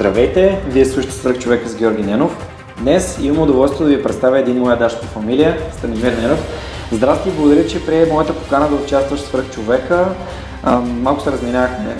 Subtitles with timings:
[0.00, 2.48] Здравейте, вие слушате Свърх човека с Георги Ненов.
[2.78, 6.38] Днес имам удоволствие да ви представя един моя даш по фамилия, Станимир Ненов.
[6.92, 10.08] Здрасти и благодаря, че прие моята покана да участваш в Свърх човека.
[10.82, 11.96] Малко се разминахме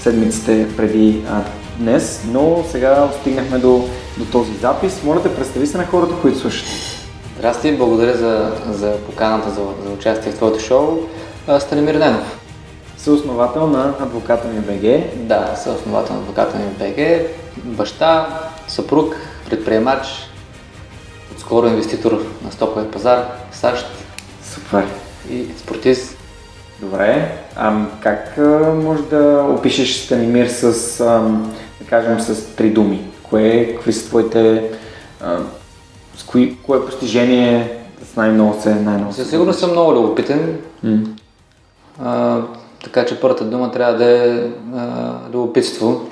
[0.00, 1.40] седмиците преди а,
[1.78, 3.88] днес, но сега стигнахме до,
[4.18, 5.02] до този запис.
[5.04, 6.66] Моля те, представи се на хората, които слушат.
[7.38, 10.98] Здрасти, благодаря за, за поканата за, за участие в твоето шоу.
[11.58, 12.40] Станимир Ненов
[13.00, 15.16] съосновател на Адвоката ми БГ.
[15.16, 18.28] Да, съосновател на Адвоката ми БГ, баща,
[18.68, 19.14] съпруг,
[19.50, 20.30] предприемач,
[21.36, 23.86] отскоро инвеститор на стоковия пазар в САЩ.
[24.44, 24.86] Супер.
[25.30, 26.16] И спортист.
[26.80, 27.38] Добре.
[27.56, 28.36] А как
[28.84, 30.98] може да опишеш Станимир с,
[31.80, 33.10] да кажем, с три думи?
[33.22, 34.70] Кое, какви са твоите,
[36.16, 37.78] с кои, кое постижение
[38.12, 40.58] с най-много се най-много Със сигурност съм много любопитен.
[40.84, 41.06] Mm.
[42.02, 42.40] А,
[42.84, 46.08] така че първата дума трябва да е а, любопитство.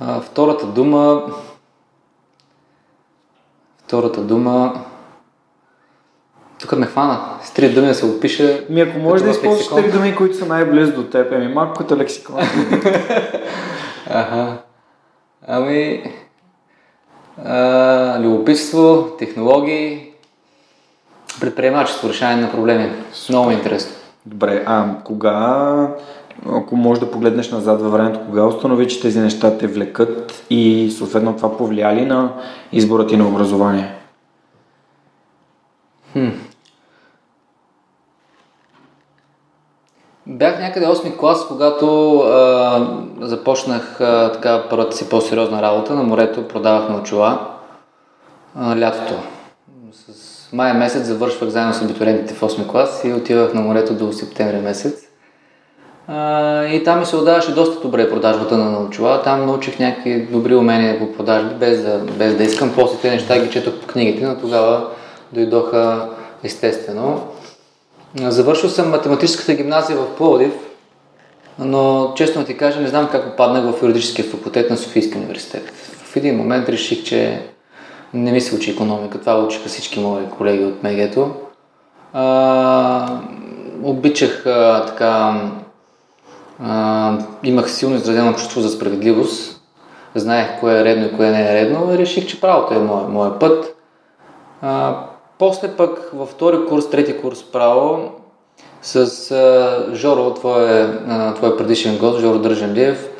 [0.00, 1.22] А, втората дума.
[3.86, 4.84] Втората дума.
[6.60, 7.38] Тук ме хвана.
[7.42, 8.64] С три думи да се опиша.
[8.70, 11.96] Ми ако можеш да използваш три думи, които са най-близо до теб, ами малко като
[11.96, 12.36] лексикон.
[14.10, 14.56] ага.
[15.46, 16.04] Ами.
[17.44, 20.12] А, любопитство, технологии,
[21.40, 22.92] предприемачество, решение на проблеми.
[23.28, 23.92] Много интересно.
[24.26, 25.88] Добре, а кога,
[26.46, 30.90] ако можеш да погледнеш назад във времето, кога установи, че тези неща те влекат и
[30.90, 32.32] съответно това повлияли на
[32.72, 33.94] избора ти на образование?
[36.12, 36.28] Хм.
[40.26, 46.48] Бях някъде 8 клас, когато а, започнах а, така първата си по-сериозна работа на морето,
[46.48, 47.48] продавахме очила
[48.56, 49.14] а, лятото
[50.54, 54.56] май месец завършвах заедно с абитуриентите в 8 клас и отивах на морето до септември
[54.56, 55.03] месец.
[56.72, 59.22] И там ми се отдаваше доста добре продажбата на научила.
[59.22, 62.72] Там научих някакви добри умения по продажби, без да, без да искам.
[62.74, 64.88] После тези неща ги четох по книгите, но тогава
[65.32, 66.08] дойдоха
[66.42, 67.22] естествено.
[68.16, 70.52] Завършил съм математическата гимназия в Пловдив,
[71.58, 75.72] но честно ти кажа, не знам как попаднах в юридическия факултет на Софийския университет.
[76.04, 77.42] В един момент реших, че
[78.14, 81.30] не ми се учи економика, това учиха всички мои колеги от МГ-то.
[82.12, 83.18] А,
[83.82, 85.40] обичах а, така,
[87.42, 89.60] имах силно изразено чувство за справедливост,
[90.14, 93.08] знаех кое е редно и кое не е редно и реших, че правото е моят
[93.08, 93.76] моя път.
[94.62, 94.96] А,
[95.38, 98.12] после пък във втори курс, трети курс право,
[98.82, 103.10] с а, Жоро, твой, а, твой предишен гост, Жоро Държанлиев,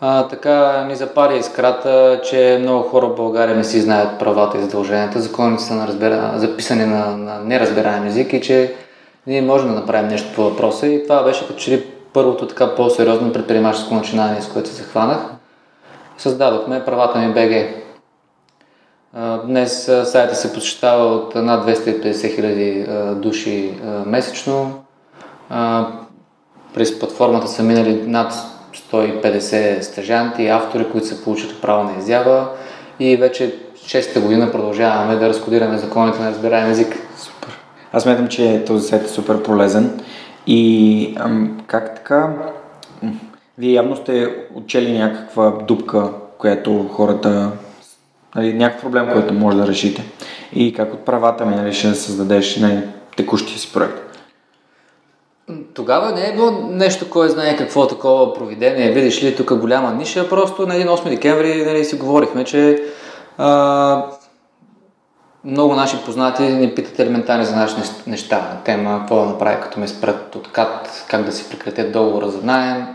[0.00, 4.62] а, така ни запали искрата, че много хора в България не си знаят правата и
[4.62, 6.32] задълженията, законите са на разбира...
[6.36, 8.74] записани на, на неразбираем език и че
[9.26, 11.62] ние можем да направим нещо по въпроса и това беше като
[12.12, 15.18] първото така по-сериозно предприемаческо начинание, с което се захванах.
[16.18, 17.82] Създадохме правата ми БГ.
[19.46, 22.86] Днес сайта се посещава от над 250 хиляди
[23.20, 23.74] души
[24.06, 24.84] месечно.
[26.74, 28.32] През платформата са минали над
[28.92, 32.48] 150 стъжанти и автори, които са получили право на изява
[33.00, 36.96] и вече 6-та година продължаваме да разкодираме законите на разбираем език.
[37.16, 37.58] Супер.
[37.92, 40.00] Аз смятам, че този сайт е супер полезен
[40.46, 42.34] и ам, как така?
[43.58, 47.52] Вие явно сте учели някаква дупка, която хората
[48.34, 50.04] нали, някакъв проблем, който може да решите.
[50.52, 53.98] И как от правата ми нали, ще създадеш най-текущия си проект.
[55.74, 58.92] Тогава не е било нещо, кой знае какво такова провидение.
[58.92, 62.82] Видиш ли, тук голяма ниша, просто на един 8 декември нали, си говорихме, че
[63.38, 64.06] а,
[65.44, 67.74] много наши познати ни питат елементарни за наши
[68.06, 68.58] неща.
[68.64, 72.42] Тема, какво да направи, като ме спрат от КАТ, как да си прекратят договора за
[72.42, 72.86] найем,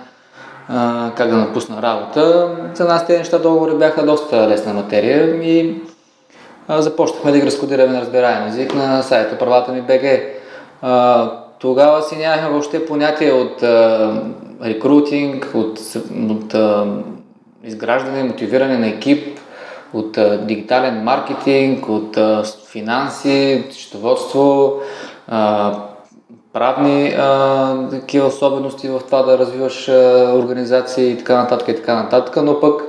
[1.15, 2.49] как да напусна работа.
[2.73, 5.81] За нас тези неща договори бяха доста лесна материя и
[6.69, 10.03] започнахме да ги разкодираме на разбираем език на сайта правата ми БГ.
[11.59, 13.63] Тогава си нямахме въобще понятие от
[14.63, 15.79] рекрутинг, от,
[16.29, 16.55] от
[17.63, 19.36] изграждане, мотивиране на екип,
[19.93, 24.73] от дигитален маркетинг, от а, финанси, счетоводство,
[26.53, 27.15] правни
[27.91, 29.89] такива особености в това да развиваш
[30.33, 32.81] организации и така нататък и така нататък, но пък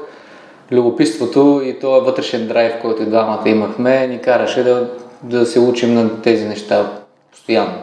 [0.73, 4.89] любопитството и този вътрешен драйв, който и двамата имахме, ни караше да,
[5.23, 6.91] да се учим на тези неща
[7.33, 7.83] постоянно.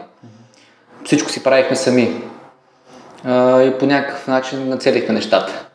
[1.04, 2.22] Всичко си правихме сами
[3.24, 5.66] а, и по някакъв начин нацелихме нещата.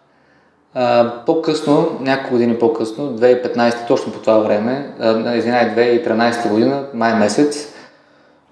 [1.25, 4.93] По-късно, няколко години по-късно, 2015, точно по това време,
[5.35, 7.73] извинай, 2013 година, май месец,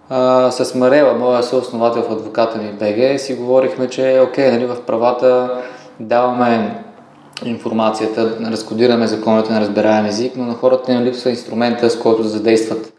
[0.10, 4.81] а, с Марела, моя съосновател в адвоката ми БГ, си говорихме, че окей, нали, в
[4.88, 5.62] правата
[6.00, 6.83] даваме
[7.45, 12.30] информацията, разкодираме законите на разбираем език, но на хората не липсва инструмента, с който да
[12.30, 12.94] задействат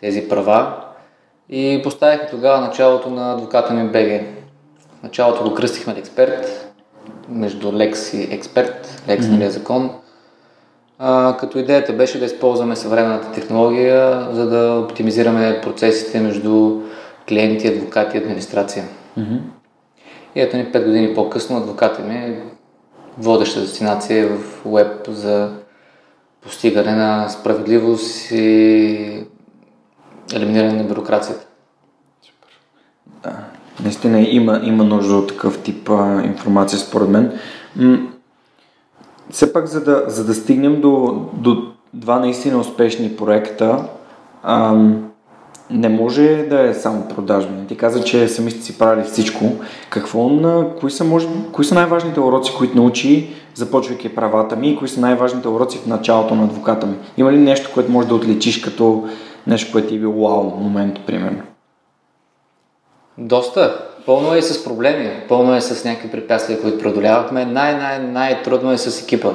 [0.00, 0.74] тези права.
[1.48, 4.26] И поставихме тогава началото на адвоката ми БГ.
[5.02, 6.63] Началото го кръстихме експерт,
[7.28, 9.48] между лекс и експерт, лекс mm-hmm.
[9.48, 9.90] закон.
[10.98, 16.80] А, като идеята беше да използваме съвременната технология, за да оптимизираме процесите между
[17.28, 18.84] клиенти, адвокати и администрация.
[19.18, 19.40] Mm-hmm.
[20.34, 22.42] И ето ни 5 години по-късно адвоката ми е
[23.18, 25.50] водеща дестинация в веб за
[26.42, 29.26] постигане на справедливост и
[30.34, 31.46] елиминиране на бюрокрацията.
[33.82, 37.32] Наистина има, има нужда от такъв тип а, информация, според мен.
[37.76, 37.98] М-
[39.30, 41.62] все пак, за да, за да стигнем до, до
[41.94, 43.88] два наистина успешни проекта,
[44.42, 45.04] ам,
[45.70, 47.66] не може да е само продажби.
[47.68, 49.44] Ти каза, че сами сте си правили всичко.
[49.90, 54.76] Какво на, кои, са, може, кои са най-важните уроци, които научи, започвайки правата ми и
[54.76, 56.94] кои са най-важните уроци в началото на адвоката ми?
[57.16, 59.08] Има ли нещо, което може да отличиш като
[59.46, 61.42] нещо, което ти е било вау момент, примерно?
[63.18, 63.78] Доста.
[64.06, 67.44] Пълно е с проблеми, пълно е с някакви препятствия, които преодолявахме.
[67.44, 69.30] Най-най-най-трудно е с екипа.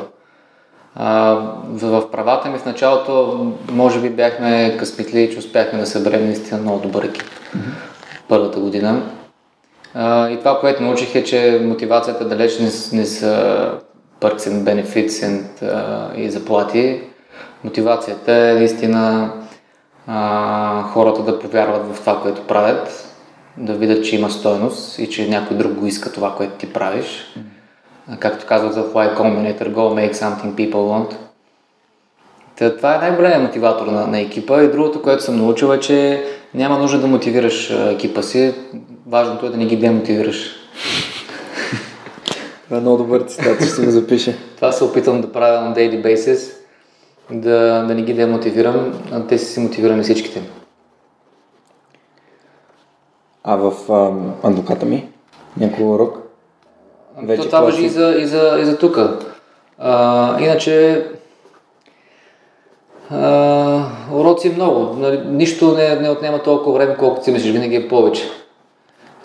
[0.95, 1.33] А,
[1.69, 6.61] в, в правата ми в началото, може би бяхме късметли, че успяхме да съберем наистина
[6.61, 7.59] много добър екип mm-hmm.
[8.27, 9.01] първата година.
[9.93, 13.71] А, и това, което научих е, че мотивацията далеч не, не са
[14.21, 17.01] perks and benefits and, а, и заплати.
[17.63, 19.31] Мотивацията е наистина
[20.07, 23.08] а, хората да повярват в това, което правят,
[23.59, 27.05] да видят, че има стойност и че някой друг го иска това, което ти правиш.
[27.05, 27.59] Mm-hmm
[28.19, 31.15] както казват за Fly Combinator, go make something people want.
[32.57, 36.23] Та, това е най-големият мотиватор на, на екипа и другото, което съм научил е, че
[36.53, 38.53] няма нужда да мотивираш екипа си,
[39.07, 40.51] важното е да не ги демотивираш.
[42.65, 44.33] Това е много добър цитат, ще го запиша.
[44.55, 46.53] това се опитвам да правя на daily basis,
[47.31, 50.41] да, да не ги демотивирам, а те си мотивирани всичките.
[53.51, 54.11] А в а,
[54.47, 55.07] адвоката ми?
[55.57, 56.17] Някой урок?
[57.21, 58.97] Вече То това въжи и за, и за, и за тук.
[60.39, 61.05] иначе
[63.09, 64.95] а, уроци много.
[64.99, 67.51] Нали, нищо не, не отнема толкова време, колкото си мислиш.
[67.51, 68.23] Винаги е повече.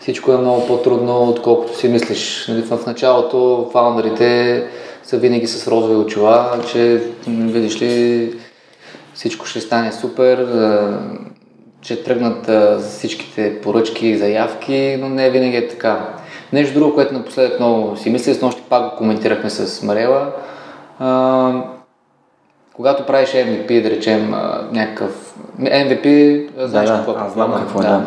[0.00, 2.46] Всичко е много по-трудно, отколкото си мислиш.
[2.48, 4.64] Нали, в началото фаундерите
[5.02, 8.34] са винаги с розови очила, че видиш ли
[9.14, 10.46] всичко ще стане супер,
[11.84, 12.50] че тръгнат
[12.82, 16.08] всичките поръчки и заявки, но не винаги е така.
[16.52, 20.32] Нещо друго, което напоследък много си мисля, с нощи пак го коментирахме с Марела.
[20.98, 21.52] А,
[22.74, 24.30] когато правиш MVP, да речем
[24.72, 25.34] някакъв...
[25.60, 27.16] MVP, знаеш да, какво е?
[27.18, 28.04] Аз знам какво е, да.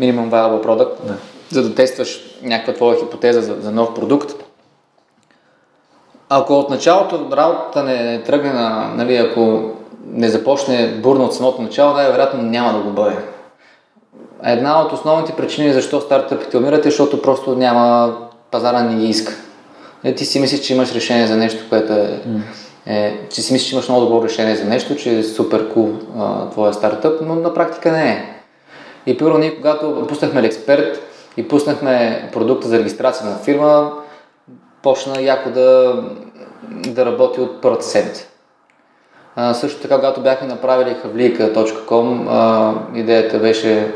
[0.00, 1.06] Minimum Viable Product.
[1.06, 1.14] Да.
[1.50, 4.32] За да тестваш някаква твоя хипотеза за, за нов продукт.
[6.28, 9.70] Ако от началото работата не, не тръгне на, нали, ако
[10.14, 13.16] не започне бурно от самото начало, най-вероятно няма да го бъде.
[14.44, 18.14] Една от основните причини защо стартъпите умират е, защото просто няма
[18.50, 19.32] пазара не ги иска.
[20.04, 22.20] Е, ти си мислиш, че имаш решение за нещо, което е,
[22.86, 25.88] е че си мислиш, че имаш много добро решение за нещо, че е супер кул
[25.88, 28.34] cool, твоя стартъп, но на практика не е.
[29.06, 31.00] И първо ние, когато пуснахме експерт
[31.36, 33.92] и пуснахме продукта за регистрация на фирма,
[34.82, 35.96] почна яко да,
[36.86, 38.26] да работи от първата седмица.
[39.36, 43.94] А, също така, когато бяхме направили havlika.com, идеята беше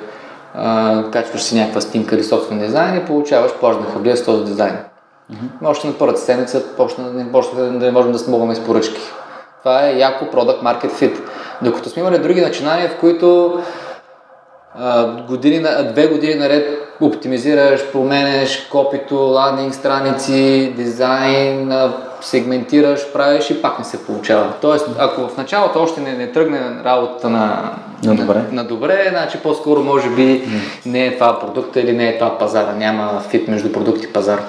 [1.12, 4.76] качваш си някаква снимка или собствен дизайн и получаваш плажна хабрия с този дизайн.
[5.32, 5.68] Mm-hmm.
[5.68, 9.00] Още на първата седмица почна, не, почна да не можем да смогваме с поръчки.
[9.58, 11.18] Това е яко Product Market Fit.
[11.62, 13.58] Докато сме имали други начинания, в които
[14.74, 21.72] а, години, две години наред оптимизираш, променеш копито, ландинг страници, дизайн,
[22.20, 24.52] сегментираш, правиш и пак не се получава.
[24.60, 27.72] Тоест, ако в началото още не, не тръгне работата на,
[28.04, 28.34] на, добре.
[28.34, 30.48] на, на добре, значи по-скоро може би
[30.86, 32.72] не е това продукта или не е това пазара.
[32.72, 34.42] Няма фит между продукт и пазар.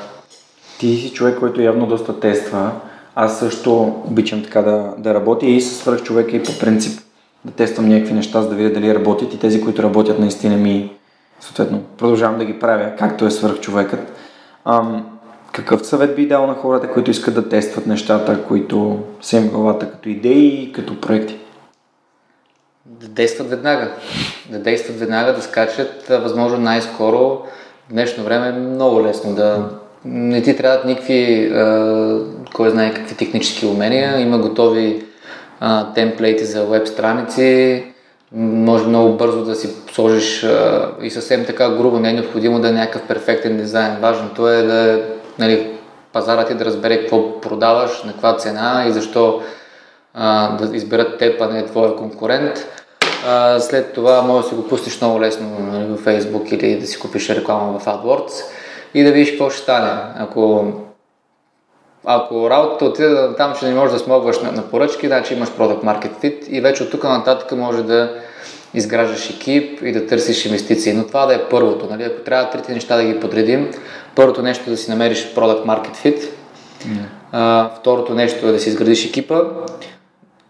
[0.80, 2.72] Ти си човек, който явно доста тества.
[3.16, 7.00] Аз също обичам така да, да работя и с свърх човека и по принцип
[7.46, 10.92] да тествам някакви неща, за да видя дали работят и тези, които работят наистина ми
[11.40, 14.14] съответно продължавам да ги правя, както е свърх човекът.
[14.66, 15.19] Ам,
[15.52, 19.92] Какъв съвет би дал на хората, които искат да тестват нещата, които са им главата
[19.92, 21.38] като идеи и като проекти?
[22.86, 23.92] Да действат веднага.
[24.50, 27.20] Да действат веднага, да скачат възможно най-скоро.
[27.20, 29.70] В днешно време е много лесно да...
[30.06, 31.52] Не ти трябват никакви,
[32.54, 34.20] кой знае какви технически умения.
[34.20, 35.04] Има готови
[35.96, 37.84] темплейти за веб страници.
[38.36, 42.70] Може много бързо да си сложиш а, и съвсем така грубо не е необходимо да
[42.70, 43.98] е някакъв перфектен дизайн.
[44.02, 45.04] Важното е да
[45.40, 45.78] нали,
[46.14, 49.42] пазарът ти да разбере какво продаваш, на каква цена и защо
[50.14, 52.68] а, да изберат теб, а не твоя конкурент.
[53.28, 56.88] А, след това може да си го пустиш много лесно нали, в Facebook или да
[56.88, 58.44] си купиш реклама в AdWords
[58.94, 60.02] и да видиш какво ще стане.
[60.18, 60.74] Ако,
[62.06, 65.84] ако работата отиде там, че не можеш да смогваш на, на поръчки, значи имаш Product
[65.84, 68.14] Market Fit и вече от тук нататък може да
[68.74, 70.94] изграждаш екип и да търсиш инвестиции.
[70.94, 71.88] Но това да е първото.
[71.90, 72.04] Нали?
[72.04, 73.72] Ако трябва трите неща да ги подредим,
[74.16, 76.98] първото нещо е да си намериш Product Market Fit, mm.
[77.32, 79.42] а, второто нещо е да си изградиш екипа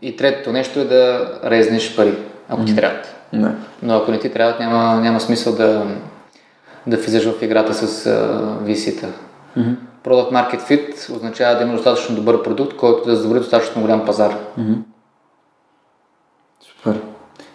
[0.02, 2.14] и третото нещо е да резнеш пари
[2.50, 3.16] ако ти трябват.
[3.34, 3.52] Не.
[3.84, 5.86] Но ако не ти трябват, няма, няма смисъл да,
[6.88, 9.08] да влизаш в играта с uh, VC-та.
[9.58, 9.76] Mm-hmm.
[10.06, 14.38] Product Market Fit означава да има достатъчно добър продукт, който да задоволи достатъчно голям пазар.
[14.60, 14.78] Mm-hmm.
[16.62, 17.00] Супер.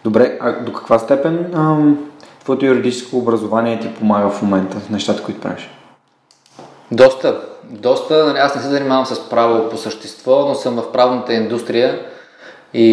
[0.04, 5.23] Добре, а до каква степен ам, твоето юридическо образование ти помага в момента в нещата,
[5.23, 5.70] които правиш?
[6.92, 7.40] Доста.
[7.70, 8.25] Доста.
[8.25, 12.00] Нали, аз не се занимавам с право по същество, но съм в правната индустрия
[12.75, 12.87] и,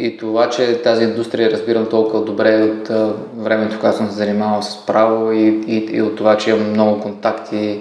[0.00, 2.90] и това, че тази индустрия разбирам толкова добре от
[3.36, 7.00] времето, когато съм се занимавал с право и, и, и от това, че имам много
[7.00, 7.80] контакти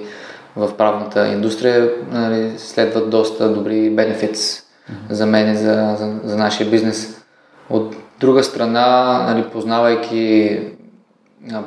[0.56, 4.62] в правната индустрия, нали, следват доста добри бенефитс mm-hmm.
[5.10, 7.22] за мен и за, за, за нашия бизнес.
[7.70, 10.60] От друга страна, нали, познавайки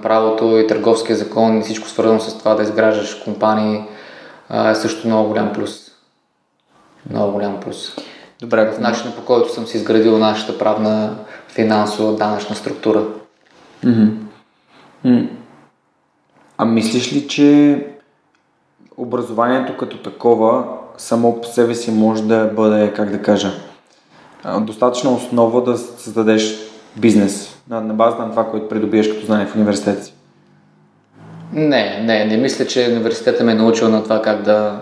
[0.02, 3.84] правото и търговския закон и всичко свързано с това да изграждаш компании,
[4.70, 5.90] е също много голям плюс.
[7.10, 7.96] Много голям плюс.
[8.40, 11.16] Добре, в начина по който съм си изградил нашата правна,
[11.48, 13.04] финансова, данъчна структура.
[13.84, 15.28] Mm-hmm.
[16.58, 17.78] А мислиш ли, че
[18.96, 20.64] образованието като такова
[20.96, 23.52] само по себе си може да бъде, как да кажа,
[24.60, 26.58] достатъчна основа да създадеш
[26.96, 30.14] бизнес на, на базата на това, което придобиеш като знание в университета си?
[31.52, 34.80] Не, не, не мисля, че университета ме е научил на това как да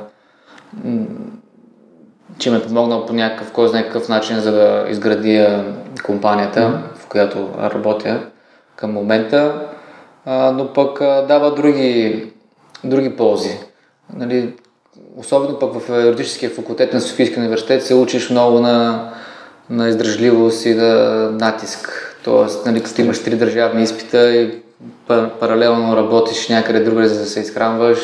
[2.39, 5.65] че ме е помогнал по някакъв, кой знае какъв начин, за да изградя
[6.07, 6.99] компанията, mm-hmm.
[6.99, 8.21] в която работя
[8.77, 9.69] към момента,
[10.27, 12.27] а, но пък а, дава други,
[12.85, 13.59] други ползи.
[14.15, 14.55] Нали,
[15.17, 19.09] особено пък в юридическия факултет на Софийския университет се учиш много на,
[19.71, 22.17] на издръжливост и на натиск.
[22.25, 24.51] Тоест, нали, като имаш три държавни изпита и
[25.41, 27.99] паралелно работиш някъде другаде, за да се изхранваш,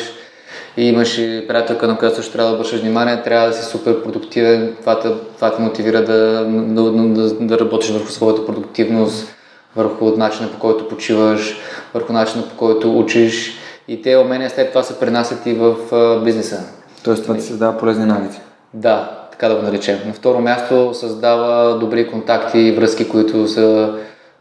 [0.77, 4.03] и имаш и приятелка, на която също трябва да обръщаш внимание, трябва да си супер
[4.03, 9.27] продуктивен, това те, това те мотивира да, да, да, да работиш върху своята продуктивност,
[9.75, 11.57] върху начина по който почиваш,
[11.93, 13.57] върху начина по който учиш
[13.87, 15.75] и те умения след това се пренасят и в
[16.23, 16.63] бизнеса.
[17.03, 18.39] Тоест това ти създава полезни навици.
[18.73, 19.99] Да, така да го наречем.
[20.05, 23.93] На второ място създава добри контакти и връзки, които са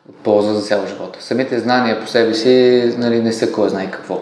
[0.08, 1.22] от полза за цял живота.
[1.22, 4.20] Самите знания по себе си нали, не са кой знае какво.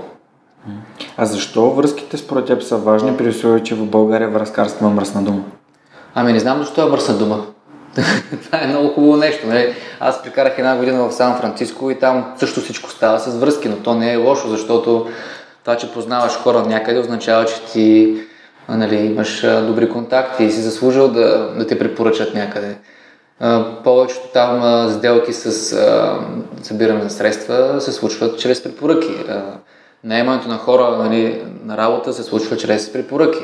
[1.16, 5.22] А защо връзките според теб са важни, при условие, че в България връзкарство е мръсна
[5.22, 5.42] дума?
[6.14, 7.46] Ами не знам защо е мръсна дума.
[8.44, 9.46] Това е много хубаво нещо.
[9.46, 9.74] Нали?
[10.00, 13.76] Аз прекарах една година в Сан Франциско и там също всичко става с връзки, но
[13.76, 15.06] то не е лошо, защото
[15.64, 18.16] това, че познаваш хора някъде, означава, че ти
[18.68, 22.76] нали, имаш добри контакти и си заслужил да, да те препоръчат някъде.
[23.84, 25.52] повечето там сделки с
[26.62, 29.16] събиране на средства се случват чрез препоръки
[30.04, 33.42] наемането на хора нали, на работа се случва чрез препоръки.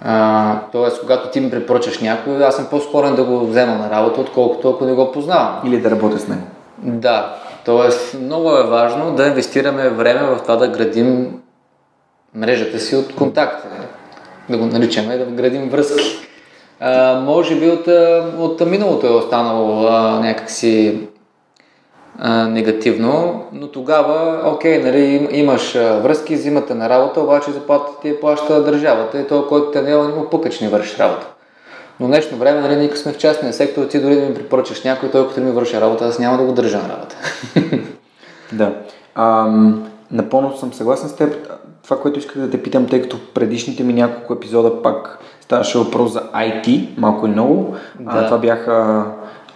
[0.00, 4.20] А, тоест, когато ти ми препоръчаш някой, аз съм по-скорен да го взема на работа,
[4.20, 5.60] отколкото ако не го познавам.
[5.64, 6.42] Или да работя с него.
[6.78, 8.16] Да, т.е.
[8.18, 11.40] много е важно да инвестираме време в това да градим
[12.34, 13.68] мрежата си от контакти.
[14.52, 16.28] Да го наричаме да градим връзки.
[16.80, 17.88] А, може би от,
[18.38, 20.98] от миналото е останало а, някакси
[22.18, 28.20] а, негативно, но тогава, окей, нали, имаш връзки, взимате на работа, обаче заплатата ти е
[28.20, 31.26] плаща държавата и той, който те не е, не му пука, че не вършиш работа.
[32.00, 35.10] Но днешно време, нали, ние сме в частния сектор, ти дори да ми препоръчаш някой,
[35.10, 37.16] той като ми върши работа, аз няма да го държа на работа.
[38.52, 38.74] да.
[39.14, 41.52] Ам, напълно съм съгласен с теб.
[41.84, 46.12] Това, което исках да те питам, тъй като предишните ми няколко епизода пак ставаше въпрос
[46.12, 47.74] за IT, малко и много.
[48.00, 48.10] Да.
[48.18, 49.04] А, това бяха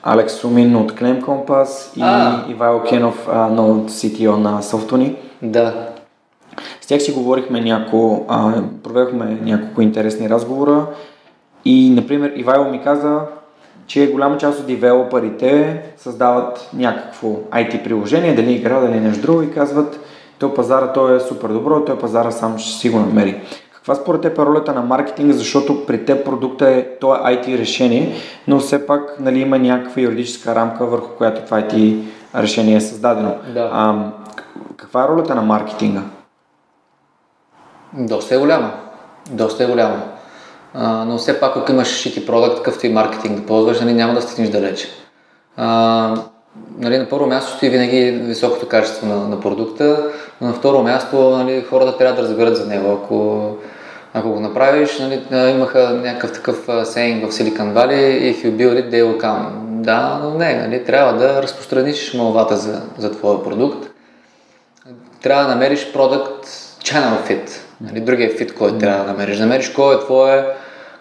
[0.02, 2.44] Алекс Сумин от Claim Compass и а.
[2.48, 5.16] Ивайло Кенов, от CTO на Softony.
[5.42, 5.88] Да.
[6.80, 10.86] С тях си говорихме няколко, а, проведохме няколко интересни разговора
[11.64, 13.20] и, например, Ивайло ми каза,
[13.86, 19.50] че голяма част от девелоперите създават някакво IT приложение, дали игра, дали нещо друго и
[19.50, 20.00] казват,
[20.38, 23.40] той пазара, той е супер добро, той пазара сам ще си го намери.
[23.74, 27.58] Каква според теб е ролята на маркетинга, защото при теб продукта е, то е IT
[27.58, 28.16] решение,
[28.48, 32.02] но все пак нали, има някаква юридическа рамка, върху която това IT
[32.34, 33.34] решение е създадено.
[33.54, 33.70] Да.
[33.72, 33.94] А,
[34.76, 36.02] каква е ролята на маркетинга?
[37.92, 38.70] Доста е голяма.
[39.30, 40.02] Доста е голяма.
[40.74, 44.14] А, но все пак, ако имаш шити продукт, какъвто и маркетинг да ползваш, нали, няма
[44.14, 44.88] да стигнеш далече.
[45.56, 46.16] А,
[46.78, 50.10] нали, на първо място стои винаги високото качество на, на продукта,
[50.40, 52.92] но на второ място нали, хората трябва да разберат за него.
[52.92, 53.48] Ако,
[54.14, 58.90] ако го направиш, нали, имаха някакъв такъв сейнг в Silicon Valley, if you build it,
[58.90, 59.48] they will come.
[59.68, 63.88] Да, но не, нали, трябва да разпространиш малвата за, за твоя продукт.
[65.22, 66.46] Трябва да намериш продукт
[66.82, 69.38] channel fit, нали, другия фит, който трябва да намериш.
[69.38, 70.46] Намериш кой е твоя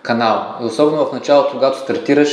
[0.01, 0.45] канал.
[0.62, 2.29] И особено в началото, когато стартираш,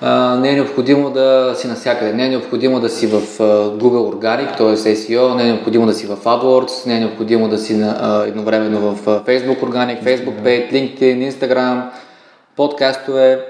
[0.00, 2.12] а, не е необходимо да си навсякъде.
[2.12, 4.94] Не е необходимо да си в а, Google Organic, т.е.
[4.94, 8.26] SEO, не е необходимо да си в AdWords, не е необходимо да си на, а,
[8.28, 11.82] едновременно в Facebook Organic, Facebook Page, LinkedIn, Instagram,
[12.56, 13.40] подкастове,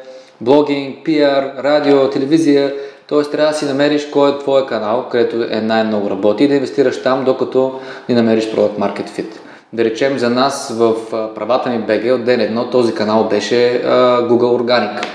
[0.40, 2.72] блогинг, PR, радио, телевизия.
[3.08, 3.22] Т.е.
[3.22, 7.02] трябва да си намериш кой е твоя канал, където е най-много работи и да инвестираш
[7.02, 9.28] там, докато не намериш Product Market Fit.
[9.72, 10.94] Да речем за нас в
[11.34, 15.06] правата ми BG от ден едно този канал беше а, Google Organic.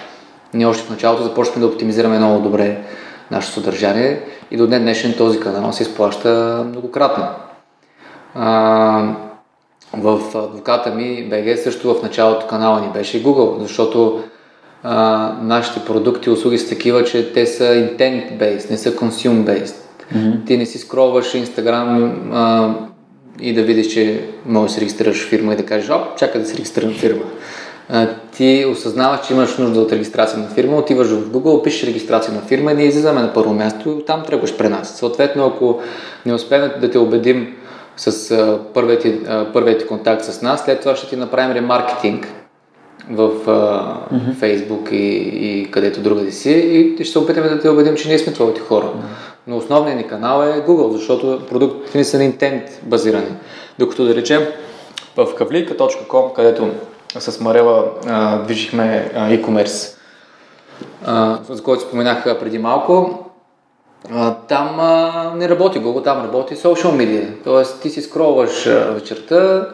[0.53, 2.77] Ние още в началото започнахме да оптимизираме много добре
[3.32, 7.25] нашето съдържание и до ден днешен този канал се изплаща многократно.
[8.36, 9.15] А,
[9.94, 14.24] в адвоката ми BG също в началото канала ни беше Google, защото
[14.84, 19.75] а, нашите продукти и услуги са такива, че те са intent-based, не са consume-based.
[20.15, 20.46] Mm-hmm.
[20.46, 22.74] Ти не си скролваш Instagram а,
[23.41, 26.48] и да видиш, че можеш да се регистрираш фирма и да кажеш, оп, чакай да
[26.48, 27.24] се регистрирам фирма.
[28.36, 32.41] Ти осъзнаваш, че имаш нужда от регистрация на фирма, отиваш в Google, пишеш регистрация на
[32.41, 34.98] фирма и ние излизаме на първо място и там тръгваш при нас.
[34.98, 35.81] Съответно, ако
[36.25, 37.55] не успеем да те убедим
[37.98, 42.27] с първият, а, първият контакт с нас, след това ще ти направим ремаркетинг
[43.09, 43.51] в а,
[44.16, 44.35] mm-hmm.
[44.35, 45.18] Facebook и,
[45.50, 48.61] и където другаде си и ще се опитаме да те убедим, че ние сме твоите
[48.61, 48.85] хора.
[48.85, 49.40] Mm-hmm.
[49.48, 53.31] Но основният ни канал е Google, защото продуктите ни са на интент базирани.
[53.79, 54.48] Докато да речем
[55.18, 56.70] в kavlika.com, където
[57.17, 59.98] с Марела а, движихме а, e-commerce,
[61.05, 63.25] а, за който споменах преди малко,
[64.11, 67.27] а, там а, не работи Google, там работи social media.
[67.43, 69.67] Тоест ти си скролваш а, вечерта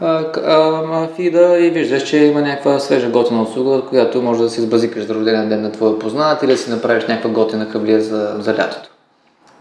[0.00, 4.60] а, а, фида и виждаш, че има някаква свежа готина услуга, която може да си
[4.60, 8.36] сбазикаш за рождения ден на твоя познат или да си направиш някаква готина хавлия за,
[8.38, 8.88] за лятото.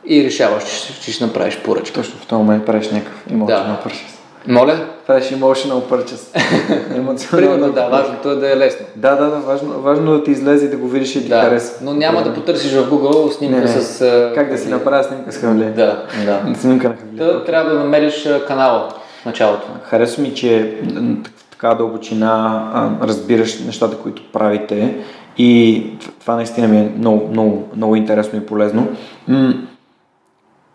[0.06, 1.94] И решаваш, че, че ще направиш поръчка.
[1.96, 3.82] Точно в този момент правиш някакъв emotional Да.
[3.86, 4.19] purchase.
[4.48, 4.80] Моля?
[5.08, 6.36] Правиш emotional purchase.
[7.32, 8.86] Примерно, да, важното е да е лесно.
[8.96, 11.30] Да, да, да, важно, важно да ти излезе и да го видиш и да ти
[11.30, 11.80] Да, хареса.
[11.84, 13.68] но няма да потърсиш в Google снимка Не, не.
[13.68, 14.32] с...
[14.36, 15.66] Как да си направя снимка с хавле?
[15.66, 16.56] Да, да.
[16.60, 17.18] Снимка на хавле.
[17.18, 18.90] Та, трябва да намериш канала
[19.22, 19.68] в началото.
[19.84, 21.16] Харесва ми, че в
[21.52, 24.96] така дълбочина а, разбираш нещата, които правите
[25.38, 25.84] и
[26.20, 28.88] това наистина ми е много, много, много интересно и полезно.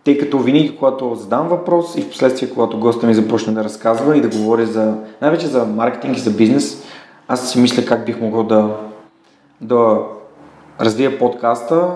[0.04, 4.16] Тъй като винаги, когато задам въпрос и в последствие, когато госта ми започне да разказва
[4.16, 6.84] и да говори за, най-вече за маркетинг и за бизнес,
[7.28, 8.76] аз си мисля как бих могъл да,
[9.60, 9.98] да
[10.80, 11.88] развия подкаста,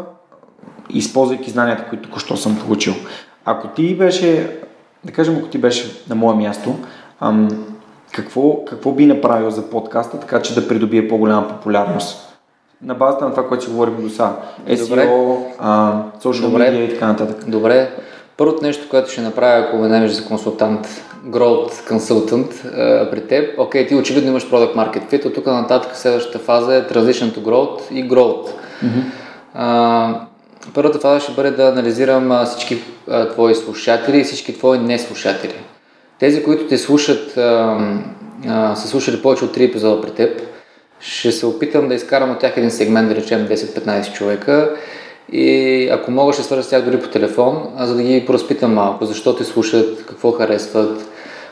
[0.90, 2.94] използвайки знанията, които току-що съм получил.
[3.44, 4.58] Ако ти беше,
[5.04, 6.74] да кажем, ако ти беше на мое място,
[8.12, 12.27] какво, какво би направил за подкаста, така че да придобие по-голяма популярност?
[12.82, 14.36] На базата на това, което си говорим до сега.
[14.68, 16.62] SEO, а, social Добре.
[16.62, 17.44] media и така нататък.
[17.46, 17.90] Добре.
[18.36, 20.88] Първото нещо, което ще направя, ако ме намеш за консултант,
[21.26, 25.96] growth consultant а, при теб, окей, ти очевидно имаш product market fit, от тук нататък
[25.96, 28.48] следващата фаза е transition to growth и growth.
[29.54, 30.20] А,
[30.74, 35.54] първата фаза ще бъде да анализирам всички а, твои слушатели и всички твои неслушатели.
[36.18, 37.78] Тези, които те слушат, а,
[38.48, 40.40] а, са слушали повече от 3 епизода при теб,
[41.00, 44.76] ще се опитам да изкарам от тях един сегмент, да речем 10-15 човека
[45.32, 48.74] и ако мога ще свържа с тях дори по телефон, а за да ги поразпитам
[48.74, 51.08] малко, защо те слушат, какво харесват,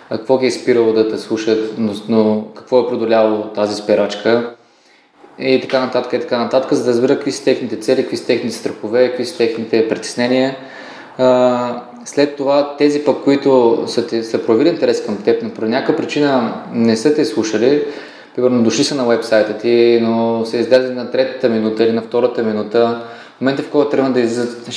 [0.09, 4.55] какво ги е спирало да те слушат, но, но какво е продоляло тази спирачка
[5.39, 8.27] и така нататък, и така нататък, за да разбера какви са техните цели, какви са
[8.27, 10.57] техните страхове, какви са техните притеснения.
[11.19, 15.65] А, след това тези пък, които са, те, са проявили интерес към теб, но по
[15.65, 17.85] някаква причина не са те слушали,
[18.37, 22.43] примерно дошли са на вебсайта ти, но са излезли на третата минута или на втората
[22.43, 23.03] минута,
[23.37, 24.71] В момента, в който тръгнат да излизат,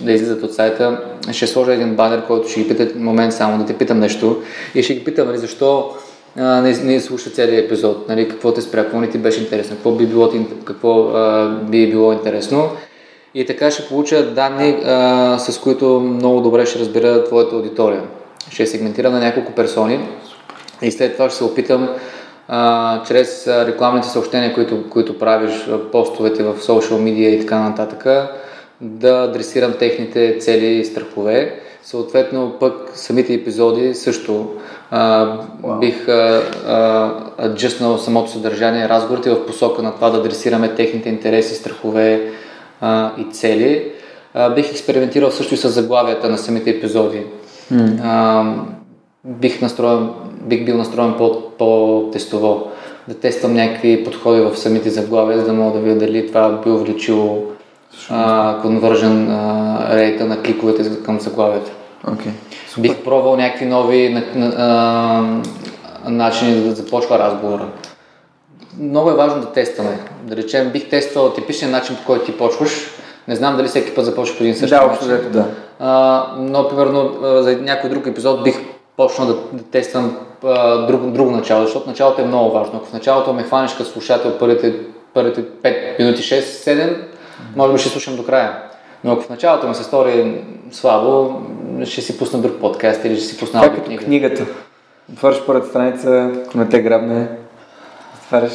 [0.00, 1.00] да излизат от сайта,
[1.32, 4.42] ще сложа един банер, който ще ги пита момент само да те питам нещо
[4.74, 5.90] и ще ги питам нали, защо
[6.36, 9.76] а, не, не слуша целият епизод, нали, какво те спря, какво не ти беше интересно,
[9.76, 10.30] какво би било,
[10.64, 12.70] какво, а, би било интересно.
[13.34, 18.02] И така ще получа данни, а, с които много добре ще разбера твоята аудитория.
[18.50, 20.00] Ще сегментирам на няколко персони
[20.82, 21.88] и след това ще се опитам
[22.52, 28.06] а, чрез рекламните съобщения, които, които правиш, постовете в социал медиа и така нататък,
[28.80, 31.60] да адресирам техните цели и страхове.
[31.82, 34.50] Съответно, пък самите епизоди също
[34.90, 35.26] а,
[35.62, 35.78] wow.
[35.78, 36.08] бих
[37.38, 42.30] аджъснал самото съдържание, разговорите в посока на това да адресираме техните интереси, страхове
[42.80, 43.92] а, и цели.
[44.34, 47.22] А, бих експериментирал също и с заглавията на самите епизоди.
[47.72, 48.00] Mm.
[48.02, 48.44] А,
[49.24, 50.08] бих, настроен,
[50.40, 52.70] бих бил настроен по, по-тестово,
[53.08, 56.70] да тествам някакви подходи в самите заглавия, за да мога да видя дали това би
[56.70, 57.42] увеличило
[58.62, 59.28] конвържен
[59.90, 61.70] рейта на кликовете към заглавията.
[62.06, 62.30] Okay.
[62.78, 65.40] Бих пробвал някакви нови а,
[66.08, 67.66] начини да започва разговора.
[68.78, 69.98] Много е важно да тестваме.
[70.22, 72.70] Да речем, бих тествал типичния начин, по който ти почваш.
[73.28, 75.30] Не знам дали всеки път започва по един същи да, начин.
[75.32, 75.44] Да,
[75.78, 78.56] а, но, примерно, за някой друг епизод бих
[79.08, 82.72] почнал да, да тествам а, друг, друго начало, защото началото е много важно.
[82.76, 84.74] Ако в началото ме хванеш като слушател първите,
[85.14, 86.96] първите 5 минути, 6-7,
[87.56, 88.62] може би ще слушам до края.
[89.04, 91.42] Но ако в началото ми се стори слабо,
[91.84, 94.04] ще си пусна друг подкаст или ще си пусна като книга.
[94.04, 94.46] книгата.
[95.12, 97.28] Отваряш първата страница, ако не те грабне,
[98.24, 98.52] отваряш.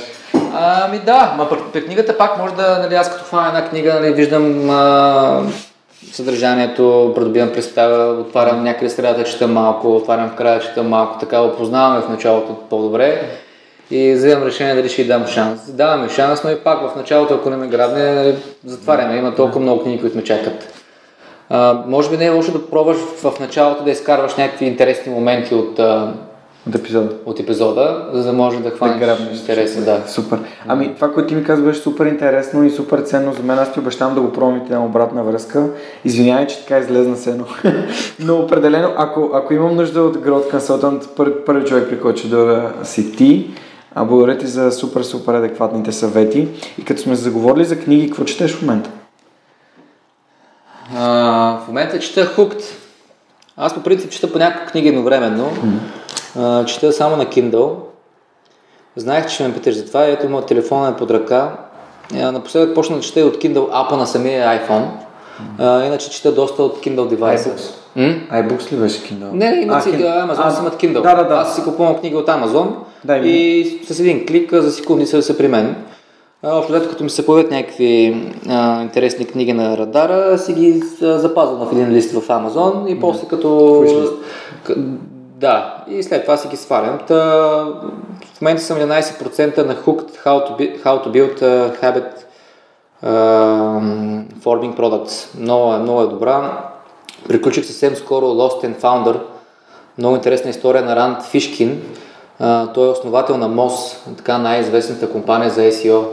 [0.53, 4.13] Ами да, ма при книгата пак може да, нали, аз като хвана една книга, нали,
[4.13, 5.41] виждам а,
[6.11, 12.01] съдържанието, придобивам представа, отварям някъде средата, чета малко, отварям в края, чета малко, така опознаваме
[12.01, 13.21] в началото по-добре
[13.91, 15.71] и вземам решение дали ще й дам шанс.
[15.71, 19.17] Даваме шанс, но и пак в началото, ако не ме грабне, нали, затваряме.
[19.17, 20.73] Има толкова много книги, които ме чакат.
[21.49, 25.55] А, може би не е лошо да пробваш в началото да изкарваш някакви интересни моменти
[25.55, 25.79] от,
[26.69, 27.09] от епизода.
[27.25, 29.85] От епизода, за да може да хванеш да интереси.
[29.85, 30.03] Да.
[30.07, 30.39] Супер.
[30.67, 33.59] Ами това, което ти ми казваш, беше супер интересно и супер ценно за мен.
[33.59, 35.67] Аз ти обещавам да го пробвам и на обратна връзка.
[36.05, 37.45] Извинявай, че така излезна сено.
[38.19, 42.27] Но определено, ако, ако имам нужда от Growth Consultant, пър, първи човек, при който ще
[42.27, 43.49] да си ти,
[43.95, 46.47] а благодаря ти за супер, супер адекватните съвети.
[46.81, 48.89] И като сме заговорили за книги, какво четеш в момента?
[50.95, 52.61] А, в момента чета Hooked.
[53.57, 55.45] Аз по принцип чета по някаква книга едновременно.
[55.45, 56.14] Mm-hmm.
[56.37, 57.75] А, чета само на Kindle.
[58.95, 60.05] Знаех, че ще ме питаш за това.
[60.05, 61.57] Ето моят телефон е под ръка.
[62.15, 64.85] А, напоследък почна да чета и от Kindle апа на самия iPhone.
[65.59, 67.73] А, иначе чета доста от Kindle devices.
[67.97, 69.31] iBooks, iBooks ли беше Kindle?
[69.31, 71.01] Не, не, имат си, Amazon а, си имат Kindle.
[71.01, 71.35] Да, да, да.
[71.35, 72.67] Аз си купувам книга от Amazon
[73.03, 75.75] да, и с един клик за секунди са, са при мен.
[76.43, 81.67] Общо дето, като ми се появят някакви а, интересни книги на радара, си ги запазвам
[81.67, 83.83] в един лист в Амазон и после като...
[85.39, 86.99] Да, и след това си ги свалям.
[87.07, 87.15] Та,
[88.35, 92.11] в момента съм 11% на Hooked How to, be, how to Build a Habit
[93.03, 95.39] uh, Forming Products.
[95.39, 96.63] Много, много е добра.
[97.27, 99.19] Приключих съвсем скоро Lost and Founder.
[99.97, 101.81] Много интересна история на Ранд Фишкин.
[102.41, 106.05] Uh, той е основател на MOS, така най-известната компания за SEO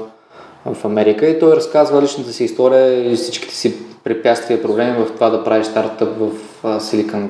[0.67, 5.31] в Америка и той разказва личната си история и всичките си препятствия проблеми в това
[5.31, 6.09] да прави стартъп
[6.63, 7.29] в Силикан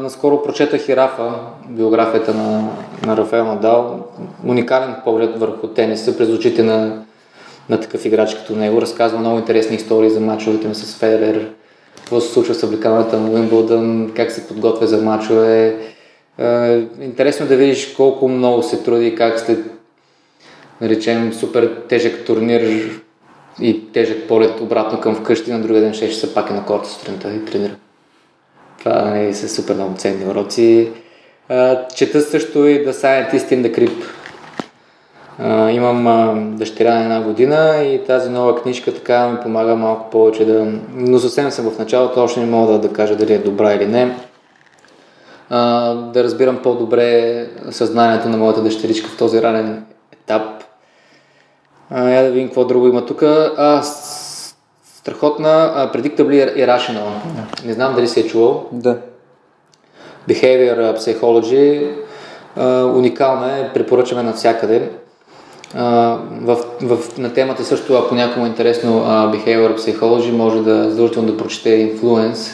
[0.00, 1.32] Наскоро прочетах и Рафа,
[1.68, 2.68] биографията на,
[3.06, 4.06] на Рафаел Надал.
[4.46, 7.02] Уникален поглед върху тениса през очите на,
[7.68, 8.80] на такъв играч като него.
[8.80, 11.50] Разказва много интересни истории за мачовете ми с Федерер,
[11.96, 15.76] какво се случва с обликаването на Уимбълдън, как се подготвя за мачове.
[17.00, 19.58] интересно е да видиш колко много се труди, как след
[20.82, 22.90] речем, супер тежък турнир
[23.60, 27.34] и тежък полет обратно към вкъщи, на другия ден ще, се пака на корта сутринта
[27.34, 27.76] и тренира.
[28.84, 30.90] Това нали, са супер много ценни уроци.
[31.94, 34.04] чета също и The Scientist in the Crypt.
[35.70, 40.44] имам а, дъщеря на една година и тази нова книжка така ми помага малко повече
[40.44, 40.66] да...
[40.94, 43.86] Но съвсем съм в началото, още не мога да, да кажа дали е добра или
[43.86, 44.16] не.
[45.50, 50.42] А, да разбирам по-добре съзнанието на моята дъщеричка в този ранен етап.
[51.90, 53.22] А, я да видим какво друго има тук.
[53.22, 53.82] А,
[55.04, 57.08] страхотна uh, Predictably Irrational.
[57.64, 58.68] Не знам дали си е чувал.
[58.72, 58.98] Да.
[60.28, 61.90] Behavior Psychology.
[62.58, 64.90] Uh, уникална е, препоръчаме навсякъде.
[65.76, 70.90] Uh, в, в, на темата също, ако някому е интересно uh, Behavior Psychology, може да
[70.90, 72.52] задължително да прочете Influence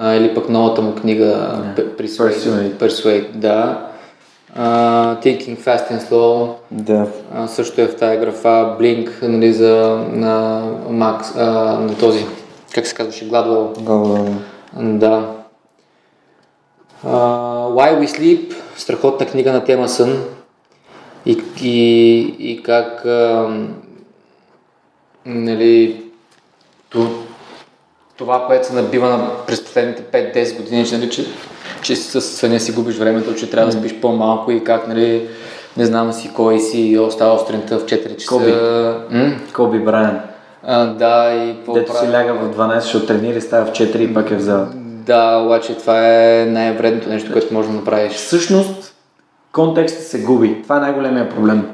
[0.00, 1.24] uh, или пък новата му книга
[1.76, 1.96] yeah.
[1.96, 2.32] Persuade.
[2.32, 2.72] Persuade.
[2.72, 3.30] Persuade.
[3.32, 3.86] Да.
[4.54, 6.54] Uh, Thinking Fast and Slow.
[6.70, 7.06] Да.
[7.34, 8.76] Uh, също е в тази графа.
[8.80, 12.26] Blink, нали, за на, Макс, uh, на този,
[12.74, 13.72] как се казваше, Гладвел.
[13.80, 14.28] Гол,
[14.74, 15.34] Да.
[17.06, 20.24] Uh, Why We Sleep, страхотна книга на тема сън
[21.26, 23.66] и, и, и как uh,
[25.26, 26.02] нали,
[26.90, 27.08] то,
[28.16, 31.26] това, което се набива на, през последните 5-10 години, че, нали, че,
[31.84, 35.28] че с съня си губиш времето, че трябва да спиш по-малко и как, нали,
[35.76, 38.28] не знам си кой си и остава сутринта в 4 часа.
[38.28, 38.52] Коби.
[39.10, 39.32] М?
[39.54, 40.20] Коби Брайан.
[40.62, 43.96] А, да, и какво Дето си ляга в 12, ще тренира и става в 4
[43.96, 44.72] и пак е в залата.
[45.06, 48.12] Да, обаче това е най-вредното нещо, което можеш да направиш.
[48.12, 48.94] Всъщност,
[49.52, 50.62] контекстът се губи.
[50.62, 51.68] Това е най-големия проблем.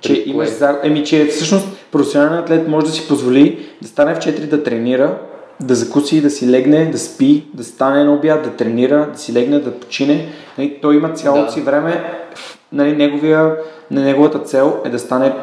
[0.00, 0.48] Че имаш.
[0.82, 5.18] Еми, че всъщност професионален атлет може да си позволи да стане в 4 да тренира,
[5.60, 9.32] да закуси, да си легне, да спи, да стане на обяд, да тренира, да си
[9.32, 10.28] легне, да почине.
[10.58, 11.52] Нали, той има цялото Да.
[11.52, 12.04] си време.
[12.72, 13.56] Нали, неговия,
[13.90, 15.34] на неговата цел е да стане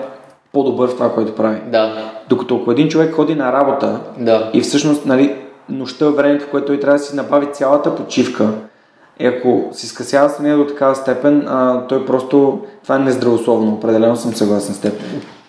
[0.54, 1.62] по-добър в това, което прави.
[1.72, 4.50] Да, Докато ако един човек ходи на работа да.
[4.54, 5.36] и всъщност нали,
[5.70, 8.48] нощта е времето, което той трябва да си набави цялата почивка,
[9.20, 12.60] и ако си скъсява съня до такава степен, а, той просто...
[12.84, 13.72] Това е нездравословно.
[13.72, 14.94] Определено съм съгласен с теб.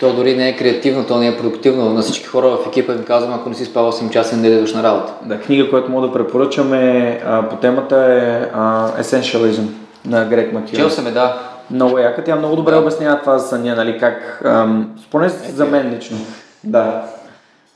[0.03, 1.93] То дори не е креативно, то не е продуктивно.
[1.93, 4.75] На всички хора в екипа им казвам, ако не си спал 8 часа, не идваш
[4.75, 5.12] на работа.
[5.23, 9.67] Да, книга, която мога да препоръчам е, а, по темата е а, Essentialism
[10.07, 10.77] на Грег Макион.
[10.77, 11.38] Чел съм е, да.
[11.71, 12.25] Много яка.
[12.25, 14.43] Тя много добре обяснява това за съня, нали, как...
[14.45, 16.17] Ам, поне за мен лично.
[16.65, 17.05] Да.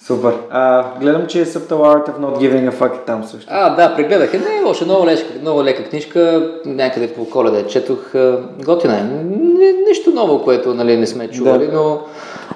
[0.06, 0.32] Супер.
[0.50, 3.48] А, гледам, че е Subtle Art of Not Giving a Fuck е там също.
[3.50, 4.34] А, да, прегледах.
[4.34, 8.14] Е, не е лошо, много, лека, много лека книжка, някъде по коледа четох.
[8.64, 9.02] Готина е.
[9.02, 11.72] Не, нищо ново, което нали, не сме чували, Да.
[11.72, 12.00] но,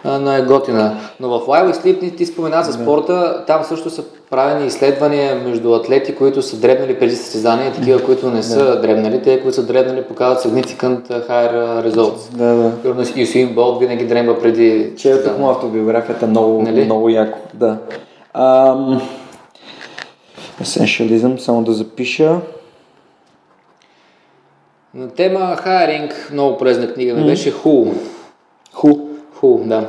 [0.04, 0.96] но е готина.
[1.20, 6.14] Но в Wild Sleep ти, спомена за спорта, там също са правени изследвания между атлети,
[6.14, 9.22] които са дребнали преди състезания и такива, които не са дребнали.
[9.22, 12.34] Те, които са дребнали, показват significant higher results.
[12.34, 13.20] Да, да.
[13.20, 16.84] Юсуин Болт винаги дремва преди Четох му автобиографията много, Нали?
[16.84, 17.38] много яко.
[17.54, 17.76] Да.
[18.34, 19.00] Ам...
[20.62, 22.36] Essentialism, само да запиша.
[24.94, 27.92] На тема хайринг, много полезна книга ми беше Who.
[28.72, 29.09] Ху.
[29.42, 29.88] Who, да.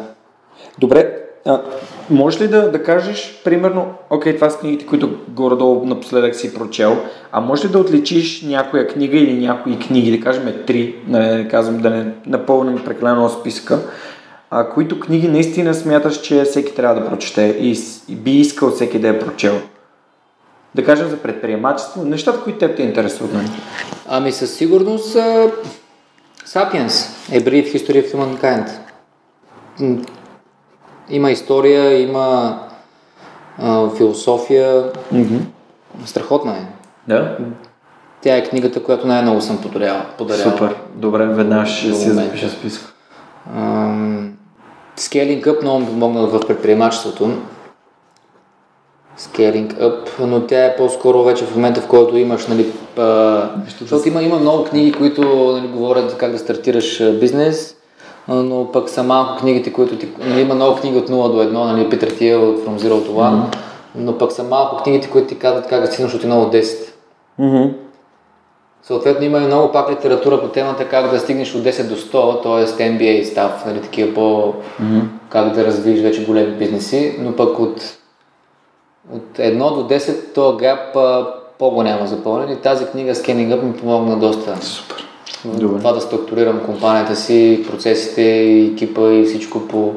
[0.80, 1.62] Добре, а,
[2.10, 6.98] можеш ли да, да кажеш, примерно, окей, това са книгите, които горе-долу напоследък си прочел,
[7.32, 11.48] а можеш ли да отличиш някоя книга или някои книги, да кажем три, да не
[11.48, 13.80] казвам, да не напълним прекалено списка,
[14.50, 17.78] а, които книги наистина смяташ, че всеки трябва да прочете и,
[18.10, 19.62] и би искал всеки да е прочел?
[20.76, 23.34] Да кажем за предприемачество, нещата, които теб те интересуват.
[23.34, 23.50] Нали?
[24.08, 25.52] Ами със сигурност а,
[26.46, 26.90] Sapiens,
[27.32, 28.70] A Brief History of Humankind.
[31.10, 32.60] Има история, има
[33.58, 34.92] а, философия.
[35.14, 35.40] Mm-hmm.
[36.06, 36.66] Страхотна е.
[37.08, 37.38] Да?
[38.22, 40.02] Тя е книгата, която най-много съм подарял.
[40.18, 40.52] подарял.
[40.52, 40.76] Супер.
[40.96, 42.50] Добре, веднага ще си запиша.
[43.56, 44.34] Ам,
[44.98, 47.32] Scaling Up много ми помогна в предприемачеството.
[49.20, 53.50] Scaling Up, но тя е по-скоро вече в момента, в който имаш, нали, а,
[53.82, 57.76] защото има, има много книги, които нали, говорят как да стартираш бизнес,
[58.28, 60.08] но пък са малко книгите, които ти...
[60.20, 63.10] Нали, има много книги от 0 до 1, нали, Питър Тиел от From Zero to
[63.10, 63.56] One,
[63.96, 66.92] но пък са малко книгите, които ти казват как да стигнеш от 1 до 10.
[67.40, 67.74] Mm-hmm.
[68.84, 72.44] Съответно има и много пак литература по темата как да стигнеш от 10 до 100,
[72.44, 72.90] т.е.
[72.90, 74.54] MBA став, нали, такива по...
[75.30, 77.98] как да развиеш вече големи бизнеси, но пък от,
[79.14, 81.28] от 1 до 10 то гап а,
[81.60, 84.58] по-голямо запълнен и тази книга Scanning Up ми помогна доста.
[84.62, 85.11] Супер.
[85.46, 85.78] Добре.
[85.78, 89.94] Това да структурирам компанията си, процесите, и екипа и всичко по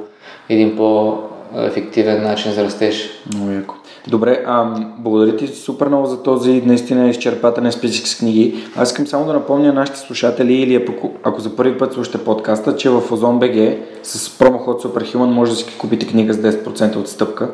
[0.48, 3.10] един по-ефективен начин за растеж.
[3.34, 3.74] Много яко.
[4.08, 8.54] Добре, а, благодаря ти супер много за този наистина изчерпателен списък с книги.
[8.76, 12.76] Аз искам само да напомня нашите слушатели или ако, ако за първи път слушате подкаста,
[12.76, 17.50] че в Озон БГ с промоход Superhuman може да си купите книга с 10% отстъпка.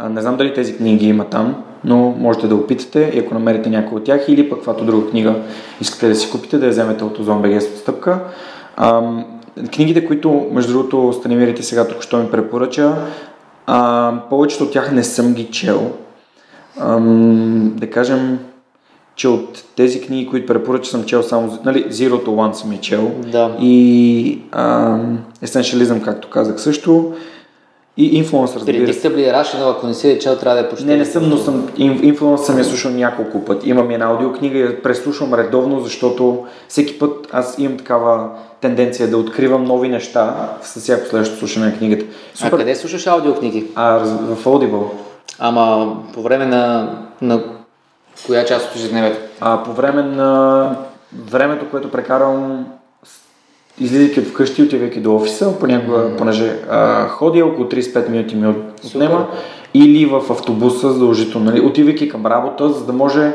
[0.00, 3.98] Не знам дали тези книги има там, но можете да опитате и ако намерите някой
[3.98, 5.34] от тях или пък каквато друга книга
[5.80, 8.20] искате да си купите, да я вземете от БГ с отстъпка.
[9.74, 12.94] Книгите, които между другото Станимирите сега тук що ми препоръча,
[13.66, 15.90] а, повечето от тях не съм ги чел.
[16.80, 18.38] Ам, да кажем,
[19.16, 22.80] че от тези книги, които препоръча, съм чел само, нали, Zero to One съм я
[22.80, 23.10] чел.
[23.32, 23.56] Да.
[23.60, 27.12] И ам, Essentialism, както казах също.
[27.96, 29.02] И Influence, разбира се.
[29.02, 30.86] Predictably Rational, ако не си я чел, трябва да я почти.
[30.86, 33.70] Не, не съм, но съм, Ин- Influence съм я слушал няколко пъти.
[33.70, 38.28] Имам една аудиокнига и я преслушвам редовно, защото всеки път аз имам такава
[38.60, 42.04] тенденция да откривам нови неща с всяко следващо слушане на книгата.
[42.42, 43.66] А къде слушаш аудиокниги?
[43.74, 44.86] А, в Audible.
[45.38, 47.42] Ама по време на, на
[48.26, 49.18] коя част от ежедневието?
[49.40, 50.76] А, по време на
[51.30, 52.66] времето, което прекарвам
[53.80, 56.16] излизайки от вкъщи, отивайки до офиса, понякога, mm-hmm.
[56.16, 58.54] понеже а, ходя около 35 минути ми
[58.86, 59.28] отнема,
[59.74, 63.32] или в автобуса задължително, нали, отивайки към работа, за да може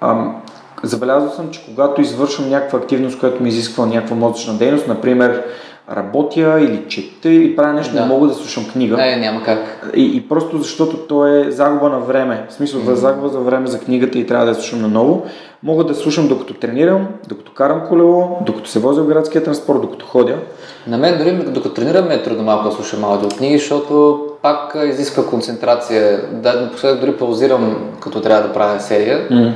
[0.00, 0.42] ам,
[0.82, 5.44] забелязал съм, че когато извършвам някаква активност, която ми изисква някаква мозъчна дейност, например
[5.92, 8.00] работя или чета или правя нещо, да.
[8.00, 8.96] не мога да слушам книга.
[8.96, 9.90] Да, няма как.
[9.96, 12.46] И, и просто защото то е загуба на време.
[12.48, 12.92] В смисъл, mm-hmm.
[12.92, 15.26] загуба за време за книгата и трябва да я слушам наново.
[15.62, 20.06] Мога да слушам докато тренирам, докато карам колело, докато се возя в градския транспорт, докато
[20.06, 20.38] ходя.
[20.86, 26.20] На мен дори докато тренирам е трудно малко да слушам аудиокниги, защото пак изисква концентрация.
[26.32, 29.28] Да, напоследък дори паузирам, като трябва да правя серия.
[29.28, 29.52] Mm.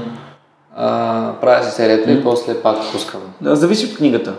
[0.77, 2.21] А, правя си серията mm.
[2.21, 3.21] и после пак пускам.
[3.41, 4.35] Да, зависи от книгата.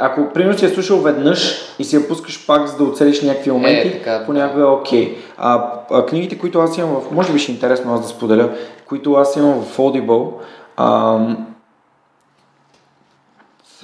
[0.00, 3.50] Ако, примерно, си я слушал веднъж и си я пускаш пак, за да оцелиш някакви
[3.50, 5.14] моменти, е, така, понякога е окей.
[5.14, 5.16] Okay.
[5.36, 7.10] А, а, книгите, които аз имам в...
[7.10, 8.50] Може би ще е интересно аз да споделя,
[8.86, 10.30] които аз имам в Audible,
[10.76, 11.18] а,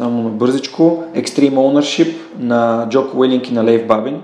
[0.00, 4.22] само на бързичко, Extreme Ownership на Джок Уилинг и на Лейв Бабин,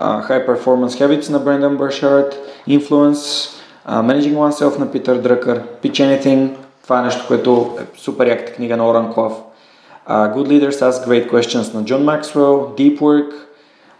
[0.00, 2.38] uh, High Performance Habits на Брендан Бършард,
[2.68, 3.50] Influence,
[3.88, 6.50] uh, Managing Oneself на Питър Дръкър, Pitch Anything,
[6.82, 9.32] това е нещо, което е супер яката книга на Оран Клав.
[10.08, 13.32] Uh, Good Leaders Ask Great Questions на Джон Максвел, Deep Work,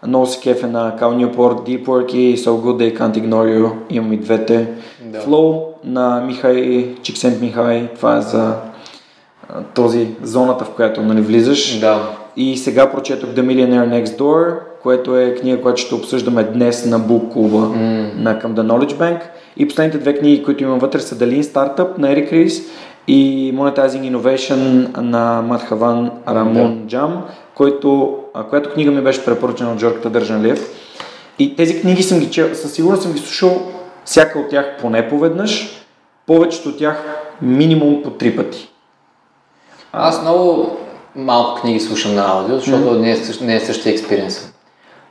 [0.07, 3.71] много се кефе на Кал Ньюпорт, Deep Work и So Good They Can't Ignore You,
[3.89, 4.67] имам и двете.
[5.05, 5.19] Да.
[5.19, 8.55] Flow на Михай, Чиксент Михай, това е за
[9.75, 11.79] този зоната, в която нали, влизаш.
[11.79, 12.09] Да.
[12.37, 16.99] И сега прочетох The Millionaire Next Door, което е книга, която ще обсъждаме днес на
[16.99, 18.15] Book клуба mm.
[18.15, 19.21] на към The Knowledge Bank.
[19.57, 22.61] И последните две книги, които имам вътре са The Lean Startup на Ерик Рис
[23.11, 27.23] и Monetizing Innovation на Мадхаван Рамон Джам,
[27.55, 28.17] който,
[28.49, 30.69] която книга ми беше препоръчена от Жорката Държанлиев.
[31.39, 33.61] И тези книги съм ги чел, със сигурност съм ги слушал
[34.05, 35.83] всяка от тях поне поведнъж,
[36.27, 37.03] повечето от тях
[37.41, 38.69] минимум по три пъти.
[39.93, 40.77] Аз много
[41.15, 42.99] малко книги слушам на аудио, защото mm-hmm.
[42.99, 44.53] не, е, не е същия експириенс.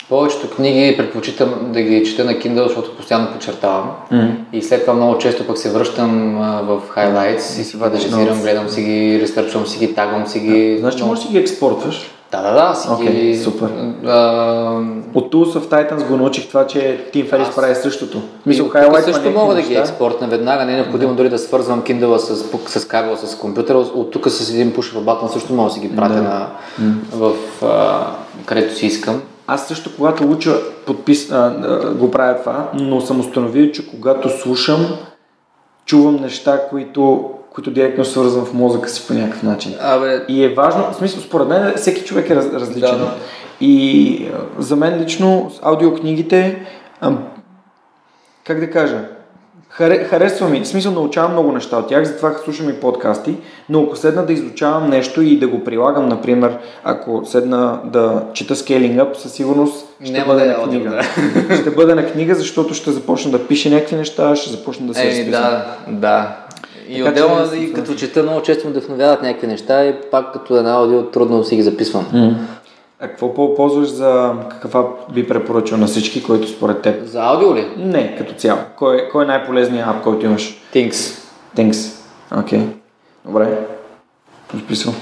[0.08, 3.90] Повечето книги предпочитам да ги чета на Kindle, защото постоянно подчертавам.
[4.12, 4.34] Mm-hmm.
[4.52, 8.68] И след това много често пък се връщам а, в highlights и си анализирам, гледам
[8.68, 10.76] си ги, рестърчвам си ги, тагвам си ги.
[10.78, 12.10] Знаеш, че можеш да си ги експортваш?
[12.32, 13.36] Да, да, да, си okay, ги...
[13.36, 13.68] супер.
[14.06, 14.82] А...
[15.14, 17.54] От Tools of Titans го научих това, че Тим Ферис Аз...
[17.54, 18.22] прави същото.
[18.46, 18.64] Мисля,
[19.04, 21.16] също мога да ги експортна веднага, не е необходимо да.
[21.16, 23.78] дори да свързвам Kindle с, с кабела, с компютъра.
[23.78, 26.22] От тук с един push в батън също мога да си ги пратя да.
[26.22, 26.48] на,
[27.12, 28.06] в, а,
[28.46, 29.22] където си искам.
[29.50, 34.38] Аз също, когато уча, подпис, а, а, го правя това, но съм установил, че когато
[34.38, 34.86] слушам,
[35.84, 39.74] чувам неща, които, които директно свързвам в мозъка си по някакъв начин.
[39.80, 40.24] Абе...
[40.28, 42.98] И е важно, в смисъл, според мен всеки човек е раз, различен.
[42.98, 43.14] Да.
[43.60, 46.66] И а, за мен лично аудиокнигите,
[47.00, 47.12] а,
[48.46, 49.08] как да кажа,
[49.78, 53.34] харесва ми, в смисъл научавам много неща от тях, затова слушам и подкасти,
[53.68, 58.56] но ако седна да изучавам нещо и да го прилагам, например, ако седна да чета
[58.56, 60.90] Scaling Up, със сигурност ще Не бъде да на книга.
[61.48, 61.56] Да.
[61.60, 65.08] ще бъде на книга, защото ще започна да пише някакви неща, ще започна да се
[65.08, 66.36] Ей, да, да.
[66.88, 70.56] И така, отделно, и като чета, много често ме вдъхновяват някакви неща и пак като
[70.56, 72.06] една аудио трудно си ги записвам.
[72.14, 72.34] Mm.
[73.00, 77.04] А какво ползваш за каква би препоръчал на всички, които според теб?
[77.04, 77.68] За аудио ли?
[77.76, 78.60] Не, като цяло.
[78.76, 80.62] Кой, кой е най-полезният ап, който имаш?
[80.74, 81.22] Things.
[81.56, 82.00] Things.
[82.38, 82.58] Окей.
[82.58, 82.66] Okay.
[83.24, 83.58] Добре.
[84.54, 84.94] Записвам.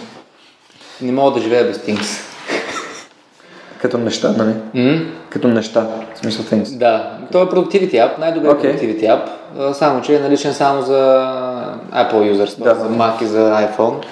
[1.02, 2.22] Не мога да живея без Things.
[3.80, 4.54] Като неща, нали?
[4.74, 5.06] Mm?
[5.30, 6.78] Като неща, в смисъл Things.
[6.78, 8.62] Да, той е Productivity App, най-добър okay.
[8.62, 11.24] Productivity App, само че е наличен само за
[11.92, 14.04] Apple users, да, за Mac и за iPhone.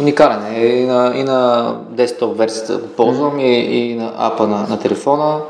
[0.00, 4.66] Уникален е и на, и на десктоп версията го ползвам и, и на апа на,
[4.68, 5.40] на телефона.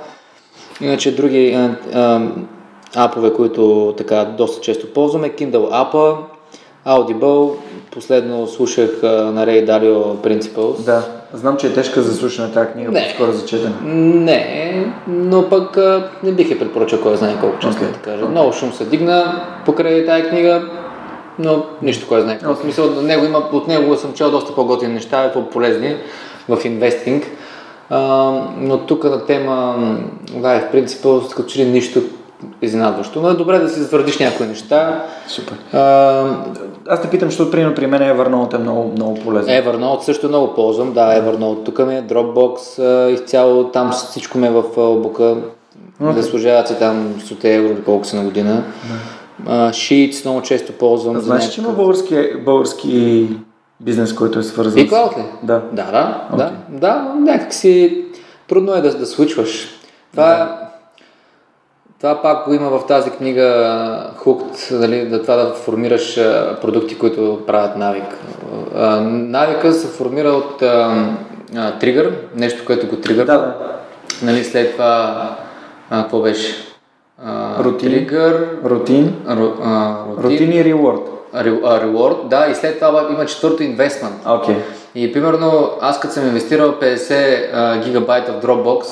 [0.81, 2.21] Иначе други а, а,
[2.97, 6.17] апове, които така доста често ползваме, Kindle апа,
[6.87, 7.53] Audible,
[7.93, 10.85] последно слушах а, на Ray Dalio Principles.
[10.85, 13.75] Да, знам, че е тежка за слушане тази книга, не, скоро за четене.
[13.85, 17.93] Не, но пък а, не бих я препоръчал кой знае колко често okay.
[17.93, 18.25] да кажа.
[18.25, 18.29] Okay.
[18.29, 20.71] Много шум се дигна покрай тази книга,
[21.39, 22.39] но нищо кой знае.
[22.39, 22.55] Okay.
[22.55, 25.97] В смисъл, от него, има, от него съм чел доста по-готини неща, по-полезни
[26.49, 27.27] в инвестинг.
[27.91, 27.99] А,
[28.57, 29.77] но тук на тема
[30.31, 32.01] Life Principles, като че ли нищо
[32.63, 33.21] изненадващо.
[33.21, 35.05] Но е добре да си затвърдиш някои неща.
[35.29, 35.57] Супер.
[35.73, 36.25] А,
[36.89, 39.65] Аз те питам, защото примерно при мен Evernote е много, много полезен.
[39.65, 40.93] Evernote също много ползвам.
[40.93, 45.37] Да, Evernote тук ми е Dropbox, изцяло там всичко ми е в облака.
[46.03, 46.15] Okay.
[46.15, 48.63] Да служават си там 100 евро или колко са на година.
[48.63, 49.18] Yeah.
[49.47, 51.21] Uh, Sheets много често ползвам.
[51.21, 51.55] Знаеш, някакъв...
[51.55, 53.29] че има български, български
[53.81, 54.93] бизнес, който е свързан с...
[54.93, 55.23] ли?
[55.43, 55.63] Да.
[55.73, 56.37] Да, да, okay.
[56.37, 58.05] да, да, някакси
[58.49, 59.69] трудно е да, да случваш.
[60.13, 60.59] Това, да.
[61.99, 66.15] това пак го има в тази книга Хукт, нали, да това да формираш
[66.61, 68.19] продукти, които правят навик.
[69.01, 73.27] Навика се формира от а, тригър, нещо, което го тригър.
[73.27, 73.55] Да, да.
[74.23, 75.37] Нали, след това,
[75.91, 76.68] а, какво беше?
[77.25, 77.91] А, Рутин.
[77.91, 79.15] Тригър, Рутин.
[79.29, 80.73] ру, а, рутин, Рутин и
[81.33, 84.15] а, reward, да, и след това има четвърто инвестмент.
[84.27, 84.57] Окей.
[84.95, 88.85] И примерно аз като съм инвестирал 50 а, гигабайта в Dropbox,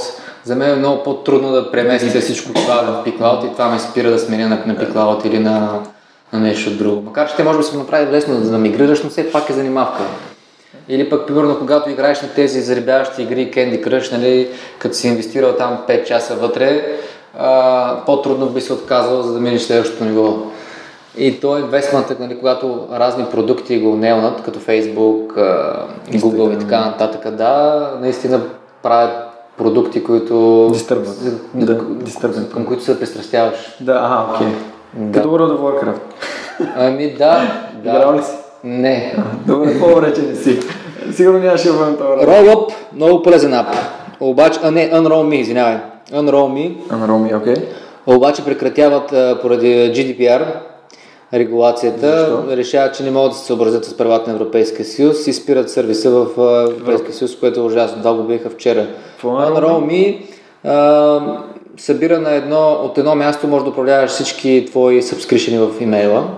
[0.44, 4.10] за мен е много по-трудно да преместя всичко това в PiCloud и това ме спира
[4.10, 5.80] да сменя на, на PiCloud или на,
[6.32, 7.02] на нещо друго.
[7.02, 9.52] Макар че те може да се направи лесно за да мигрираш, но все пак е
[9.52, 10.02] занимавка.
[10.88, 14.48] Или пък, примерно, когато играеш на тези заребяващи игри, Candy Crush, нали,
[14.78, 16.98] като си инвестирал там 5 часа вътре,
[17.38, 20.34] а, по-трудно би се отказал, за да минеш следващото ниво.
[21.18, 25.86] И то е инвестментът, нали, когато разни продукти го нейлнат, като Facebook, а,
[26.18, 28.40] Google и така нататък, да, наистина
[28.82, 29.12] правят
[29.58, 30.68] продукти, които...
[30.72, 31.16] Дистърбват.
[31.54, 31.78] Да.
[32.52, 33.76] Към които се пристрастяваш.
[33.80, 34.46] Да, ага, окей.
[34.94, 35.12] Да.
[35.12, 36.00] Като World of Warcraft.
[36.76, 37.42] Ами да,
[37.84, 37.90] да.
[37.90, 38.32] Играл ли си?
[38.64, 39.16] Не.
[39.46, 40.60] Добре, по-добре, че не си.
[41.12, 42.32] Сигурно нямаше да бъдем това време.
[42.32, 43.66] Rollup, много полезен ап.
[44.20, 45.76] Обаче, а не, Unroll Me, извинявай.
[46.12, 47.54] Unroll Me, Анроми, окей.
[48.06, 50.44] обаче прекратяват поради GDPR
[51.34, 52.56] регулацията, Защо?
[52.56, 56.10] решават, че не могат да се съобразят с правата на Европейския съюз и спират сервиса
[56.10, 56.26] в
[56.70, 57.98] Европейския съюз, което е ужасно.
[57.98, 58.80] Това го бяха вчера.
[58.80, 60.18] Е Unroll Unroll Me
[61.76, 66.28] събира на едно, от едно място, може да управляваш всички твои сабскришени в имейла.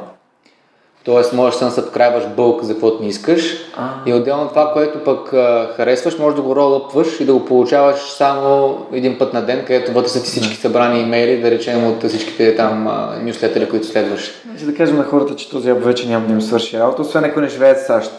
[1.09, 3.57] Тоест можеш да насъбскрайбваш бълк за каквото не искаш.
[3.77, 3.89] А.
[4.07, 8.01] И отделно това, което пък а, харесваш, може да го ролъпваш и да го получаваш
[8.01, 12.05] само един път на ден, където вътре са ти всички събрани имейли, да речем от
[12.09, 14.31] всичките там а, нюслетери, които следваш.
[14.51, 17.25] Значи да кажем на хората, че този ап вече няма да им свърши работа, освен
[17.25, 18.13] ако не живеят в САЩ.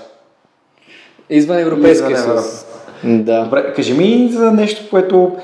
[1.29, 2.65] Извън Европейския съюз.
[3.03, 3.43] Да.
[3.43, 5.35] Добре, кажи ми за нещо, което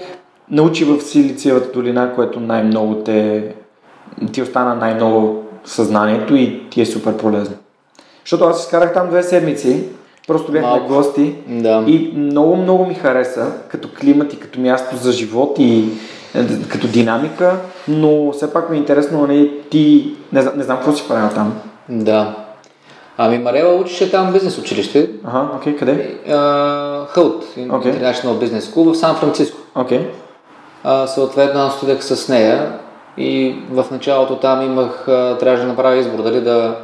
[0.51, 3.43] научи в Силициевата долина, което най-много те...
[4.31, 7.55] ти остана най-много съзнанието и ти е супер полезно.
[8.23, 9.83] Защото аз изкарах там две седмици,
[10.27, 10.87] просто бях на Малко.
[10.87, 11.83] гости Да.
[11.87, 15.89] и много, много ми хареса като климат и като място за живот и
[16.35, 17.57] е, като динамика,
[17.87, 21.29] но все пак ми е интересно, нали, ти, не, знам- не знам какво си правил
[21.35, 21.53] там.
[21.89, 22.35] Да.
[23.17, 25.09] Ами Марела учеше там бизнес училище.
[25.23, 26.17] Ага, окей, къде?
[26.29, 27.45] А, Хълт.
[27.57, 29.57] International Business School в Сан Франциско.
[29.75, 30.07] Окей.
[30.83, 32.71] А, съответно, аз отидах с нея
[33.17, 35.03] и в началото там имах,
[35.39, 36.75] трябваше да направя избор дали да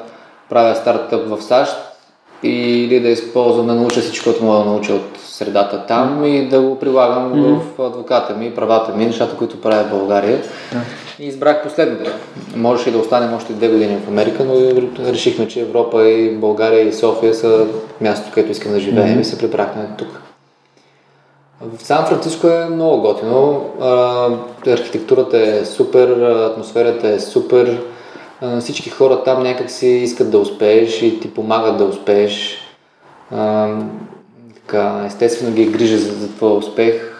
[0.49, 1.77] правя стартъп в САЩ
[2.43, 6.61] или да използвам да науча всичко, което мога да науча от средата там и да
[6.61, 10.41] го прилагам в адвоката ми, правата ми, нещата, които правя в България.
[11.19, 12.11] И избрах последното.
[12.55, 14.53] Можеше и да останем още две години в Америка, но
[15.11, 17.65] решихме, че Европа и България и София са
[18.01, 20.21] мястото, където искам да живеем и се прибрахме тук.
[21.63, 23.65] В Сан Франциско е много готино.
[24.67, 27.81] Архитектурата е супер, атмосферата е супер.
[28.59, 32.57] Всички хора там някак си искат да успееш и ти помагат да успееш.
[34.55, 37.11] Така, естествено ги е грижа за, за твоя успех.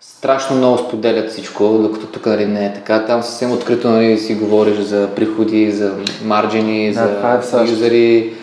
[0.00, 3.04] Страшно много споделят всичко, докато тук нали, не е така.
[3.06, 7.70] Там съвсем открито нали, си говориш за приходи, за марджини, Да, е за САЩ.
[7.70, 8.34] юзери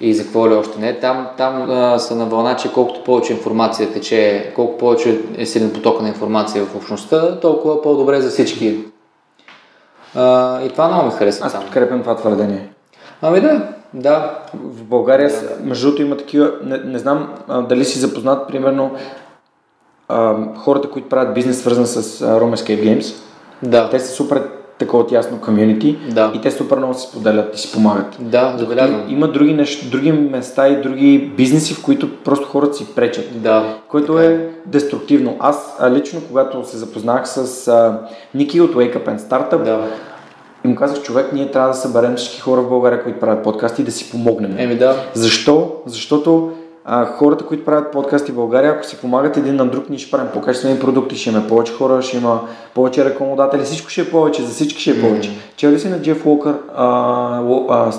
[0.00, 0.98] и за какво ли още не.
[0.98, 5.72] Там, там а, са на вълна, че колкото повече информация тече, колко повече е силен
[5.72, 8.78] поток на информация в общността, толкова по-добре за всички.
[10.14, 12.68] А, и това много ми хареса Аз подкрепям това твърдение.
[13.22, 14.38] Ами да, да.
[14.54, 18.90] В България, с- между другото, има такива, не, не знам а, дали си запознат, примерно,
[20.08, 23.14] а, хората, които правят бизнес, свързан с а, Escape Games.
[23.62, 24.48] Да, Те са супер
[24.78, 26.32] такова тясно комюнити Да.
[26.34, 28.16] и те супер много се споделят и си помагат.
[28.20, 29.04] да, забелязвам.
[29.08, 33.42] Има други, неща, други места и други бизнеси, в които просто хората си пречат.
[33.42, 35.36] Да, Което е деструктивно.
[35.40, 38.00] Аз а, лично, когато се запознах с а,
[38.34, 39.86] Ники от Wake Up and Startup, да.
[40.64, 43.82] и му казах, човек, ние трябва да съберем всички хора в България, които правят подкасти
[43.82, 44.54] и да си помогнем.
[44.58, 45.72] Еми да, Защо?
[45.86, 46.50] Защото
[46.88, 50.10] а, хората, които правят подкасти в България, ако си помагат един на друг, ние ще
[50.10, 52.40] правим по-качествени продукти, ще има повече хора, ще има
[52.74, 55.30] повече рекламодатели, всичко ще е повече, за всички ще е повече.
[55.56, 56.86] Чел ли си на Джеф Уокър, а,
[57.68, 57.92] а,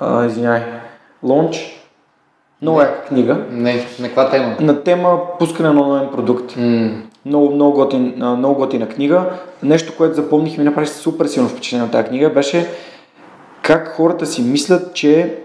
[0.00, 0.62] а, извиняй,
[1.24, 1.58] Launch?
[2.62, 3.36] Много яка книга.
[3.50, 4.56] не, на каква тема?
[4.60, 6.56] На тема пускане на онлайн продукт.
[6.56, 6.90] М,
[7.26, 9.24] Много, много, готин, много готина книга.
[9.62, 12.68] Нещо, което запомних и ми направи супер силно впечатление от тази книга, беше
[13.62, 15.38] как хората си мислят, че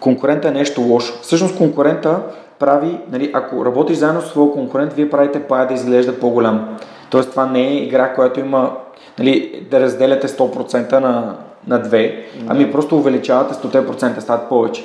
[0.00, 1.18] конкурента е нещо лошо.
[1.22, 2.20] Всъщност конкурента
[2.58, 6.78] прави, нали, ако работиш заедно с своя конкурент, вие правите пая да изглежда по-голям.
[7.10, 8.76] Тоест това не е игра, която има
[9.18, 11.36] нали, да разделяте 100% на,
[11.66, 14.84] на две, ами просто увеличавате 100%, стават повече.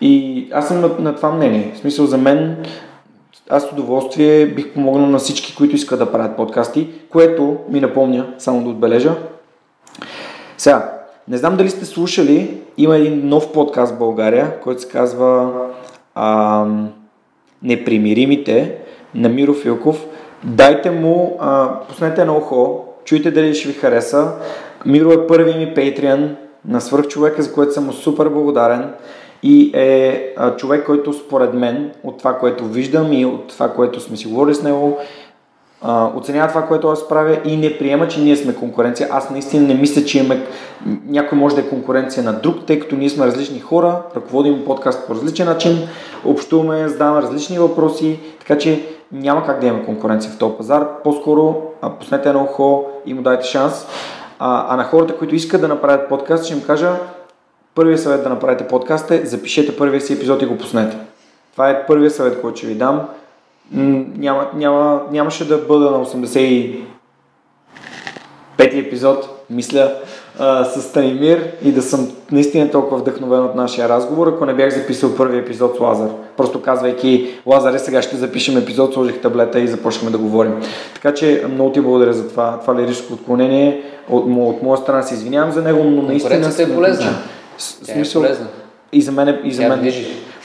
[0.00, 1.72] И аз съм на, на това мнение.
[1.74, 2.56] В смисъл за мен
[3.50, 8.26] аз с удоволствие бих помогнал на всички, които искат да правят подкасти, което ми напомня,
[8.38, 9.14] само да отбележа.
[10.58, 10.92] Сега,
[11.28, 15.52] не знам дали сте слушали, има един нов подкаст в България, който се казва
[16.14, 16.88] ам,
[17.62, 18.74] непримиримите
[19.14, 20.06] на Миро Филков.
[20.44, 24.32] Дайте му, а, пуснете на ухо, чуйте дали ще ви хареса.
[24.86, 26.36] Миро е първи ми патриан
[26.68, 28.90] на свърхчовека, за което съм му супер благодарен
[29.42, 34.00] и е а, човек, който според мен, от това, което виждам и от това, което
[34.00, 34.98] сме си говорили с него,
[36.16, 39.08] оценява това, което аз правя и не приема, че ние сме конкуренция.
[39.10, 40.46] Аз наистина не мисля, че имаме
[41.06, 45.06] някой може да е конкуренция на друг, тъй като ние сме различни хора, ръководим подкаст
[45.06, 45.88] по различен начин,
[46.24, 51.02] общуваме, задаваме различни въпроси, така че няма как да имаме конкуренция в този пазар.
[51.04, 53.86] По-скоро а, пуснете едно ухо и му дайте шанс.
[54.38, 56.92] А, а на хората, които искат да направят подкаст, ще им кажа,
[57.74, 60.96] първият съвет да направите подкаст е запишете първия си епизод и го пуснете.
[61.52, 63.08] Това е първият съвет, който ще ви дам.
[63.72, 66.74] Няма, няма, нямаше да бъда на 85
[68.58, 69.92] епизод, мисля,
[70.38, 74.74] а, с Станимир и да съм наистина толкова вдъхновен от нашия разговор, ако не бях
[74.74, 76.08] записал първи епизод с Лазар.
[76.36, 80.60] Просто казвайки, Лазаре, сега ще запишем епизод, сложих таблета и започнахме да говорим.
[80.94, 83.82] Така че много ти благодаря за това, това лирическо отклонение.
[84.10, 86.52] От, от моя страна се извинявам за него, но наистина...
[86.58, 87.10] е полезна.
[87.58, 88.46] Смисъл, е полезна.
[88.92, 89.38] И за мен.
[89.44, 89.92] И за мен.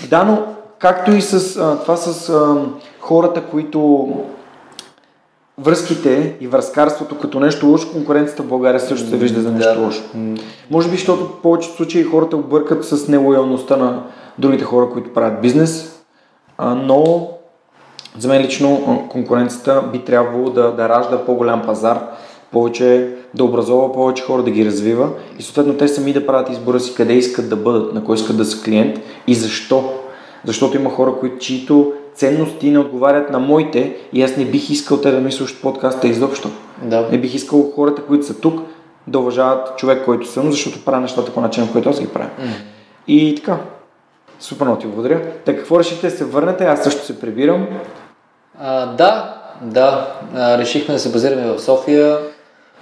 [0.10, 0.46] Да, но
[0.84, 2.56] както и с а, това с а,
[3.00, 4.08] хората, които
[5.58, 9.86] връзките и връзкарството като нещо лошо, конкуренцията в България също се вижда за нещо да.
[9.86, 10.04] лошо.
[10.72, 14.04] Може би, защото в повечето случаи хората объркат с нелоялността на
[14.40, 16.04] другите хора, които правят бизнес,
[16.58, 17.30] а, но
[18.18, 22.00] за мен лично конкуренцията би трябвало да, да ражда по-голям пазар,
[22.52, 25.10] повече да образова повече хора, да ги развива
[25.40, 28.38] и съответно те сами да правят избора си къде искат да бъдат, на кой искат
[28.38, 30.00] да са клиент и защо.
[30.46, 34.98] Защото има хора, които чието ценности не отговарят на моите и аз не бих искал
[34.98, 36.50] те да ми слушат подкаста изобщо.
[36.82, 37.08] Да.
[37.12, 38.62] Не бих искал хората, които са тук,
[39.08, 42.30] да уважават човек, който съм, защото правя нещата по начин, който аз ги правя.
[42.40, 42.52] Mm.
[43.08, 43.58] И така.
[44.40, 45.22] Супер много ти благодаря.
[45.46, 46.66] Така, какво решихте да се върнете?
[46.66, 47.68] Аз също се прибирам.
[48.60, 50.14] А, да, да.
[50.36, 52.18] А, решихме да се базираме в София.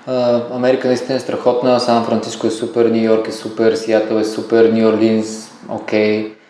[0.07, 1.79] А, Америка наистина е страхотна.
[1.79, 6.25] Сан Франциско е супер, Нью Йорк е супер, Сиатъл е супер, Нью Орлинс, окей.
[6.25, 6.40] Okay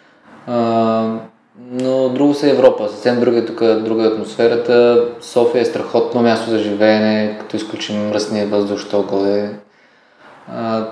[1.72, 5.06] но друго са Европа, съвсем друга е тук, друга е атмосферата.
[5.22, 9.50] София е страхотно място за живеене, като изключим мръсния въздух, що годе.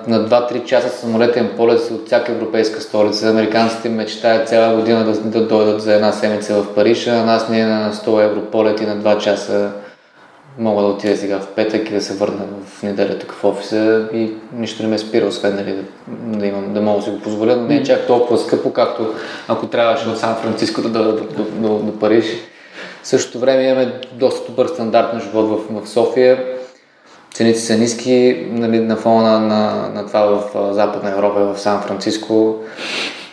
[0.07, 3.29] На 2-3 часа самолетен полет от всяка европейска столица.
[3.29, 7.65] Американците мечтаят цяла година да, да дойдат за една седмица в Париж, а нас ние
[7.65, 9.71] на 100 евро полет и на 2 часа
[10.59, 14.07] мога да отида сега в петък и да се върна в неделя тук в офиса
[14.13, 15.83] и нищо не ме спира, освен нали, да,
[16.39, 19.13] да, имам, да мога да си го позволя, но не е чак толкова скъпо, както
[19.47, 22.25] ако трябваше от Сан Франциско да дойда до, до, до, до Париж.
[23.03, 26.43] В същото време имаме доста добър стандарт на живот в, в София.
[27.33, 32.55] Цените са ниски нали, на фона на, на това в Западна Европа, в Сан Франциско.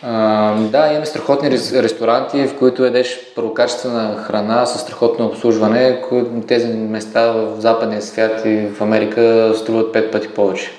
[0.02, 6.02] А, да, имаме страхотни ресторанти, в които едеш първокачествена храна с страхотно обслужване.
[6.48, 10.70] Тези места в западния свят и в Америка струват пет пъти повече.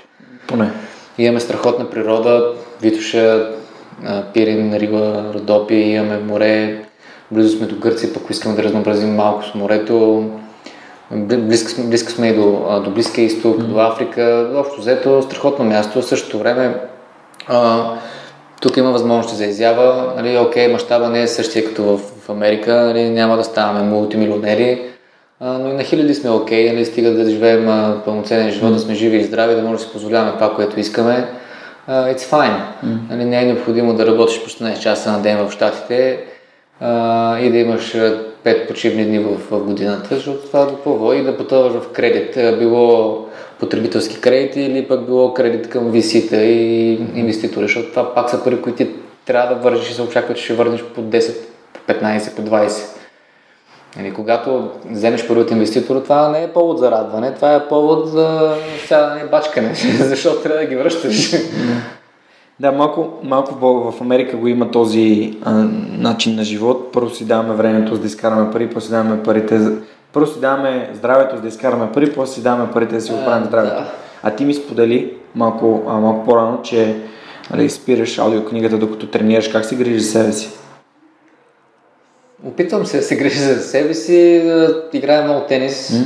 [0.48, 0.72] Поне.
[1.18, 3.52] Имаме страхотна природа, Витоша,
[4.34, 6.82] Пирин, Рига, Родопи, имаме море,
[7.32, 10.26] близо сме до Гърция, пък искаме да разнообразим малко с морето.
[11.12, 13.64] Близко сме, близко сме и до, до Близкия изток, mm.
[13.64, 14.52] до Африка.
[14.56, 16.02] Общо взето, страхотно място.
[16.02, 16.76] В същото време
[17.48, 17.94] а,
[18.62, 20.14] тук има възможности за изява.
[20.16, 22.74] Нали, окей, мащаба не е същия като в, в Америка.
[22.74, 24.82] Нали, няма да ставаме мултимилионери,
[25.40, 26.72] а, но и на хиляди сме окей.
[26.74, 29.84] Нали, стига да живеем а, пълноценен живот, да сме живи и здрави, да можем да
[29.84, 31.28] си позволяваме това, което искаме.
[31.90, 32.56] Uh, it's fine.
[32.86, 32.98] Mm.
[33.10, 36.20] Нали, не е необходимо да работиш по 16 часа на ден в Штатите
[36.84, 37.96] uh, и да имаш
[38.46, 42.60] 5 почивни дни в, в годината, защото това е допълва и да потъваш в кредит.
[42.60, 43.27] Било
[43.60, 48.62] потребителски кредити или пък било кредит към висита и инвеститори, защото това пак са пари,
[48.62, 48.90] които ти
[49.26, 51.36] трябва да вържиш и се очаква, че ще върнеш по 10,
[51.74, 52.98] по 15, по 20.
[53.98, 58.10] Нали, когато вземеш пари от инвеститора, това не е повод за радване, това е повод
[58.10, 58.56] за
[58.88, 61.34] сядане и бачкане, защото трябва да ги връщаш.
[62.60, 63.56] Да, малко, малко
[63.92, 65.52] в Америка го има този а,
[65.98, 66.90] начин на живот.
[66.94, 69.78] Първо си даваме времето за да изкараме пари, после даваме парите за
[70.18, 73.46] първо си даваме здравето, за да изкараме пари, после си даваме парите да си оправим
[73.46, 73.76] здравето.
[73.76, 73.92] Да.
[74.24, 76.96] А ти ми сподели малко, а, малко по-рано, че
[77.52, 79.48] нали, спираш аудиокнигата докато тренираш.
[79.48, 80.50] Как си грижиш за себе си?
[82.48, 84.52] Опитвам се да се грижа за себе си,
[84.94, 85.92] играя много тенис.
[85.92, 86.06] Mm.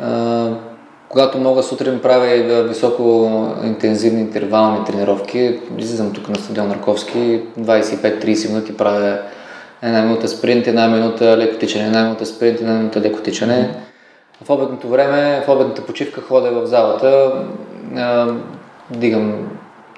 [0.00, 0.50] А,
[1.08, 3.30] когато мога сутрин правя високо
[3.64, 9.18] интензивни интервални тренировки, излизам тук на стадион Нарковски, 25-30 минути правя
[9.84, 13.74] една минута спринт, една минута леко тичане, една минута спринт, една минута леко тичане.
[14.44, 17.32] В обедното време, в обедната почивка ходя в залата,
[17.96, 18.26] а,
[18.90, 19.48] дигам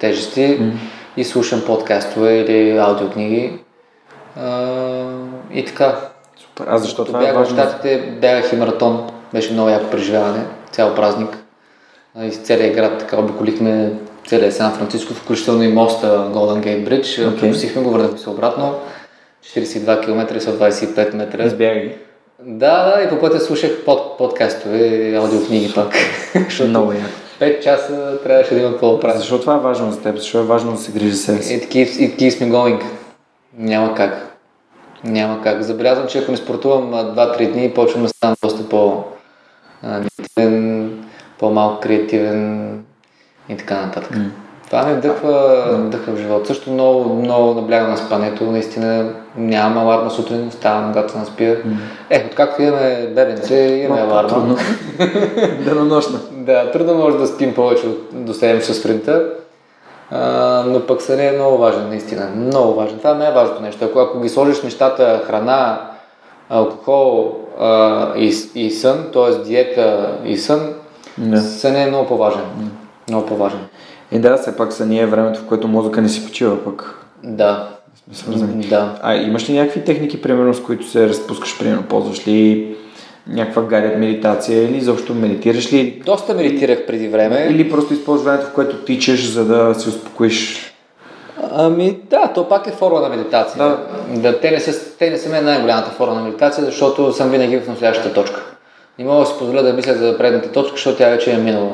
[0.00, 0.72] тежести mm.
[1.16, 3.58] и слушам подкастове или аудиокниги.
[4.40, 5.06] А,
[5.52, 5.96] и така.
[6.36, 6.64] Супер.
[6.68, 7.56] А защо Като това е в важно?
[7.56, 9.10] Щатите, бягах и маратон.
[9.32, 11.38] Беше много яко преживяване, цял празник.
[12.18, 13.92] А, Из целия град така обиколихме
[14.26, 17.34] целия Сан Франциско, включително и моста Golden Gate Bridge.
[17.36, 17.50] Окей.
[17.50, 18.74] Посихме го, върнахме се обратно.
[19.54, 21.44] 42 км и 125 метра.
[21.44, 21.96] Избягай.
[22.42, 25.92] Да, да, и по пътя слушах под, подкастове и аудиокниги пак.
[26.68, 27.04] Много яко.
[27.40, 29.18] 5 часа трябваше да има какво правя.
[29.18, 30.16] Защо това е важно за теб?
[30.16, 31.60] Защо е важно да се грижи за себе си?
[31.60, 32.82] It keeps, it keeps me going.
[33.58, 34.38] Няма как.
[35.04, 35.62] Няма как.
[35.62, 39.04] Забелязвам, че ако не спортувам а, 2-3 дни, почвам да ставам доста по
[41.38, 42.70] по-малко креативен
[43.48, 44.16] и така нататък.
[44.16, 44.30] М.
[44.66, 46.46] Това ме вдъхва, вдъхва в живота.
[46.46, 48.44] Също много, много наблягам на спането.
[48.44, 51.62] Наистина нямам аларма сутрин, ставам, когато се наспия.
[52.10, 54.28] Е, откакто имаме бебенце, имаме аларма.
[54.28, 54.56] трудно.
[55.64, 56.18] Денонощна.
[56.32, 59.24] Да, трудно може да спим повече от до 7 часа сутринта,
[60.10, 60.20] а,
[60.66, 62.30] но пък сън е много важен, наистина.
[62.36, 62.98] Много важен.
[62.98, 63.84] Това е най-важното нещо.
[63.84, 65.80] Ако, ако ги сложиш нещата, храна,
[66.50, 69.44] алкохол а, и, и сън, т.е.
[69.44, 70.74] диета и сън,
[71.18, 71.40] Да.
[71.40, 72.70] сън е много по-важен.
[73.08, 73.60] Много по-важен.
[74.12, 77.06] И да, все пак са ние е времето, в което мозъка не си почива пък.
[77.24, 77.68] Да.
[78.12, 78.66] Свързани.
[78.66, 78.98] Да.
[79.02, 82.74] А имаш ли някакви техники, примерно, с които се разпускаш, примерно, ползваш ли
[83.28, 86.02] някаква гадят медитация или защо медитираш ли?
[86.06, 87.48] Доста медитирах преди време.
[87.50, 90.72] или просто използваш времето, в което тичаш, за да се успокоиш?
[91.52, 93.58] Ами да, то пак е форма на медитация.
[93.58, 93.78] Да.
[94.20, 97.68] да те, не са, те не са най-голямата форма на медитация, защото съм винаги в
[97.68, 98.55] настоящата точка.
[98.98, 101.72] Не мога да си позволя да мисля за предната точка, защото тя вече е минала.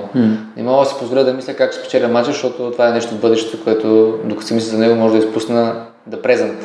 [0.56, 3.14] Не мога да си позволя да мисля как ще спечеля матча, защото това е нещо
[3.14, 5.74] в бъдещето, което докато си мисля за него, може да изпусна
[6.06, 6.58] да презент.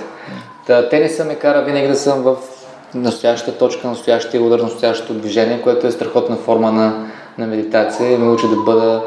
[0.68, 2.36] Та, те не са ме кара винаги да съм в
[2.96, 7.06] настоящата точка, настоящия удар, настоящото движение, което е страхотна форма на,
[7.38, 9.02] на медитация и ме учи да бъда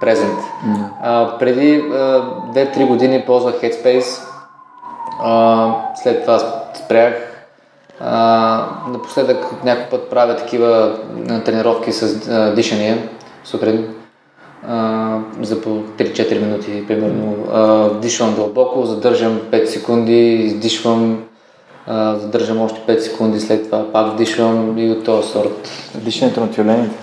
[0.00, 0.38] презент.
[1.02, 2.22] А, преди а,
[2.54, 4.22] 2-3 години ползвах Headspace,
[5.22, 6.38] а, след това
[6.74, 7.27] спрях.
[8.00, 10.98] А, напоследък някой път правя такива
[11.44, 13.08] тренировки с а, дишания
[13.44, 13.94] сутрин
[14.68, 17.36] а, за по 3-4 минути, примерно.
[17.52, 21.22] А, вдишвам дълбоко, задържам 5 секунди, издишвам,
[21.86, 25.70] а, задържам още 5 секунди, след това пак вдишвам и от този сорт.
[25.94, 26.96] Дишането на тюлените.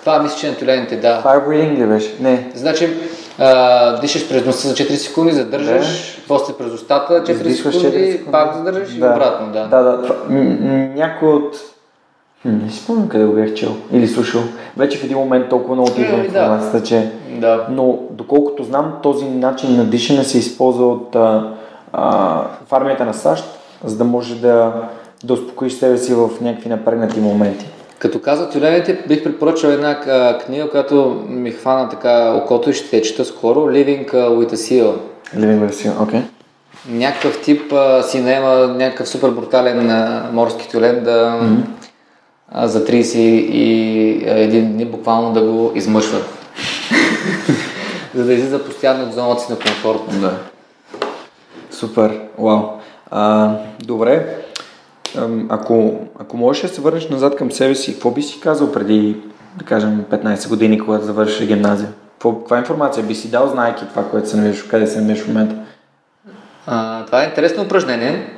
[0.00, 1.22] Това мисля, че на тюлените, да.
[1.22, 2.14] Fire breathing ли беше?
[2.20, 2.50] Не.
[2.54, 2.90] Значи,
[3.38, 8.12] а, дишаш през носа за 4 секунди, задържаш, после през устата 4 Издишваш секунди, 4
[8.12, 8.32] секунди.
[8.32, 9.66] пак задържаш и обратно, да.
[9.66, 10.14] Да, да.
[10.96, 11.56] Някой от...
[12.44, 14.42] Не си спомням къде го бях чел или слушал.
[14.76, 16.38] Вече в един момент толкова много ти идва Еми, да.
[16.38, 17.10] информацията, че...
[17.30, 17.66] Да.
[17.70, 21.52] Но доколкото знам, този начин на дишане се използва от а,
[21.92, 22.10] а,
[22.66, 23.44] в армията на САЩ,
[23.84, 24.72] за да може да,
[25.24, 27.66] да успокоиш себе си в някакви напрегнати моменти.
[27.98, 32.96] Като каза тюлените, бих препоръчал една а, книга, която ми хвана така окото и ще
[32.96, 33.58] я чета скоро.
[33.58, 34.94] Living with a Seal.
[35.36, 36.20] Living with you, окей.
[36.88, 41.40] Някакъв тип а, си наема някакъв супер брутален а, морски тюлен да
[42.52, 46.18] а, за 31 дни буквално да го измъчва.
[48.14, 50.20] За да излиза постоянно от зоната си на комфорт.
[50.20, 50.32] Да.
[51.70, 52.60] Супер, вау.
[53.10, 53.50] А,
[53.84, 54.36] добре,
[55.48, 59.16] ако, ако можеш да се върнеш назад към себе си, какво би си казал преди,
[59.56, 61.88] да кажем, 15 години, когато завършиш гимназия?
[62.12, 65.28] Какво, каква информация би си дал, знаеки това, което се намираш, къде се намираш в
[65.28, 65.54] момента?
[66.66, 68.36] А, това е интересно упражнение.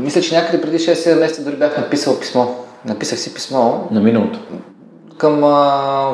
[0.00, 2.46] Мисля, че някъде преди 6-7 месеца дори бях написал писмо.
[2.84, 4.38] Написах си писмо На миналото.
[5.18, 5.48] към а,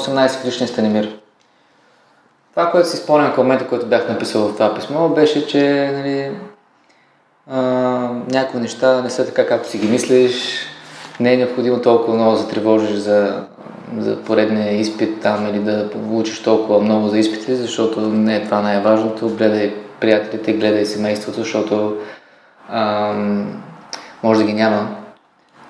[0.01, 1.17] 18 годишния Станимир.
[2.51, 6.31] Това, което си спомням към момента, който бях написал в това писмо, беше, че нали,
[7.51, 7.61] а,
[8.31, 10.67] някои неща не са така, както си ги мислиш.
[11.21, 13.45] Не е необходимо толкова много да тревожиш за,
[13.99, 18.61] за поредния изпит там или да получиш толкова много за изпити, защото не е това
[18.61, 19.29] най-важното.
[19.29, 21.97] Гледай приятелите, гледай семейството, защото
[22.69, 23.63] ам,
[24.23, 24.97] може да ги няма.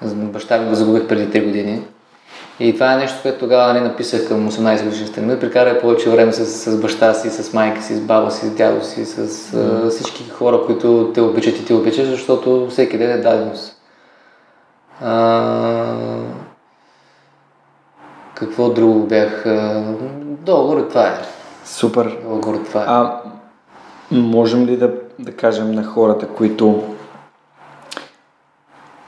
[0.02, 1.82] Баща ми го загубих преди 3 години.
[2.60, 5.40] И това е нещо, което тогава нали, написах към 18 годишни страни.
[5.40, 8.84] Прекарай повече време с, с баща си, с майка си, с баба си, с дядо
[8.84, 9.86] си, с mm.
[9.86, 13.76] а, всички хора, които те обичат и ти обичаш, защото всеки ден е даденост.
[15.02, 15.84] А,
[18.34, 19.44] какво друго бях?
[20.22, 21.18] Долу-горе това е.
[21.64, 22.18] Супер.
[22.24, 22.84] Долу-горе това е.
[22.88, 23.20] А
[24.10, 26.84] можем ли да, да кажем на хората, които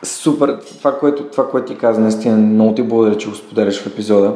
[0.04, 3.86] Супер, това което, това, което ти каза, наистина много ти благодаря, че го споделяш в
[3.86, 4.34] епизода.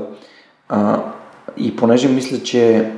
[0.68, 1.02] А,
[1.56, 2.90] и понеже мисля, че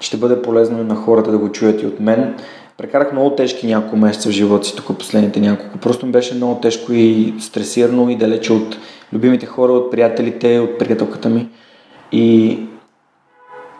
[0.00, 2.34] ще бъде полезно на хората да го чуят и от мен,
[2.78, 5.78] прекарах много тежки няколко месеца в живота си, тук последните няколко.
[5.78, 8.76] Просто ми беше много тежко и стресирано и далече от
[9.12, 11.48] любимите хора, от приятелите, от приятелката ми.
[12.12, 12.58] И,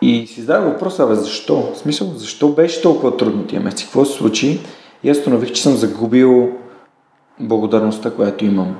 [0.01, 1.71] и си задавах въпроса, бе, защо?
[1.73, 3.85] В смисъл, защо беше толкова трудно тия месеци?
[3.85, 4.59] Какво се случи?
[5.05, 6.49] и аз установих, че съм загубил
[7.39, 8.75] благодарността, която имам.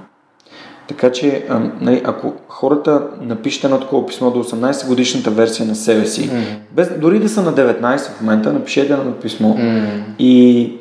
[0.88, 5.76] Така че, а, нали, ако хората напишат едно такова писмо до 18 годишната версия на
[5.76, 6.43] себе си, mm.
[6.72, 10.01] без, дори да са на 19 в момента, напишете едно писмо mm.
[10.20, 10.74] и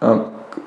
[0.00, 0.20] а,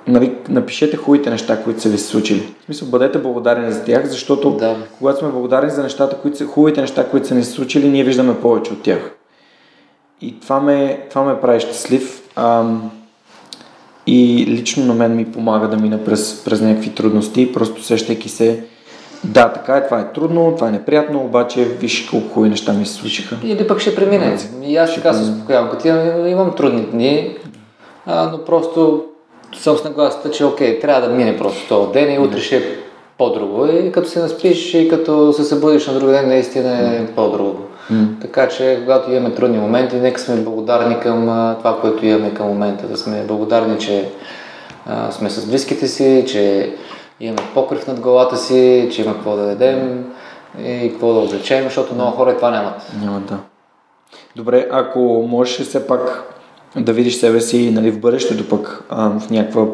[0.07, 2.53] нали, напишете хубавите неща, които са ви се случили.
[2.61, 4.75] В смисъл, бъдете благодарни за тях, защото да.
[4.97, 8.03] когато сме благодарни за нещата, които са, хубавите неща, които са ни се случили, ние
[8.03, 9.11] виждаме повече от тях.
[10.21, 12.21] И това ме, това ме прави щастлив.
[12.35, 12.91] Ам,
[14.07, 18.63] и лично на мен ми помага да мина през, през някакви трудности, просто сещайки се,
[19.23, 22.85] да, така е, това е трудно, това е неприятно, обаче виж колко хубави неща ми
[22.85, 23.37] се случиха.
[23.43, 24.37] Или пък ще премине.
[24.63, 25.69] И аз така се успокоявам.
[25.69, 25.87] Като
[26.27, 27.37] имам трудни дни,
[28.05, 29.03] а, но просто
[29.57, 32.63] съм с нагласата, че окей, трябва да мине просто този ден и утре ще е
[33.17, 33.65] по-друго.
[33.65, 37.59] И като се наспиш и като се събудиш на друг ден, наистина е по-друго.
[37.91, 38.21] Mm.
[38.21, 42.47] Така че, когато имаме трудни моменти, нека сме благодарни към а, това, което имаме към
[42.47, 42.87] момента.
[42.87, 44.09] Да сме благодарни, че
[44.85, 46.73] а, сме с близките си, че
[47.19, 50.05] имаме покрив над главата си, че има какво да дадем
[50.59, 52.91] и какво да облечем, защото много хора това нямат.
[53.03, 53.37] Нямат, да.
[54.35, 56.23] Добре, ако можеш все пак
[56.75, 59.65] да видиш себе си нали, в бъдещето пък а, в някаква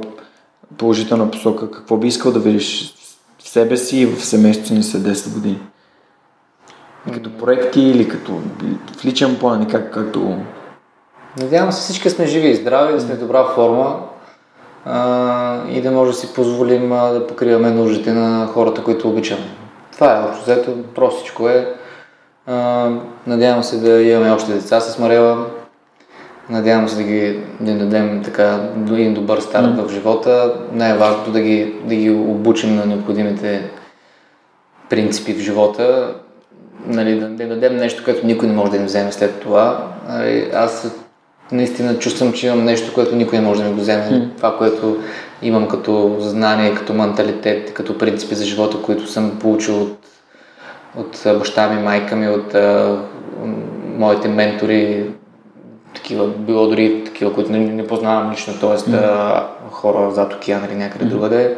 [0.78, 2.94] положителна посока, какво би искал да видиш
[3.38, 5.60] в себе си и в семейството ни след 10 години?
[7.14, 8.32] Като проекти или като
[8.98, 10.38] в личен план как, както...
[11.40, 14.00] Надявам се всички сме живи и здрави, да сме в добра форма
[14.86, 19.44] а, и да може да си позволим а, да покриваме нуждите на хората, които обичаме.
[19.94, 21.74] Това е общо взето, простичко е.
[22.48, 22.90] А,
[23.28, 25.46] надявам се да имаме още деца с Марела.
[26.50, 29.86] Надявам се да ги да дадем така един добър старт mm.
[29.86, 30.54] в живота.
[30.72, 33.70] Най-важното да ги, да ги обучим на необходимите
[34.90, 36.16] принципи в живота
[36.86, 39.88] нали, да, да дадем нещо, което никой не може да ни вземе след това.
[40.08, 40.92] Нали, аз
[41.52, 44.04] наистина чувствам, че имам нещо, което никой не може да ми го вземе.
[44.04, 44.38] Mm.
[44.38, 44.98] Това, което
[45.42, 49.98] имам като знание, като менталитет, като принципи за живота, които съм получил от,
[50.98, 52.98] от баща ми, майка ми, от а,
[53.98, 55.06] моите ментори,
[55.96, 58.70] такива, било дори такива, които не, не познавам лично, т.е.
[58.70, 59.44] Mm.
[59.72, 61.10] хора зад океан или някъде mm.
[61.10, 61.58] другаде.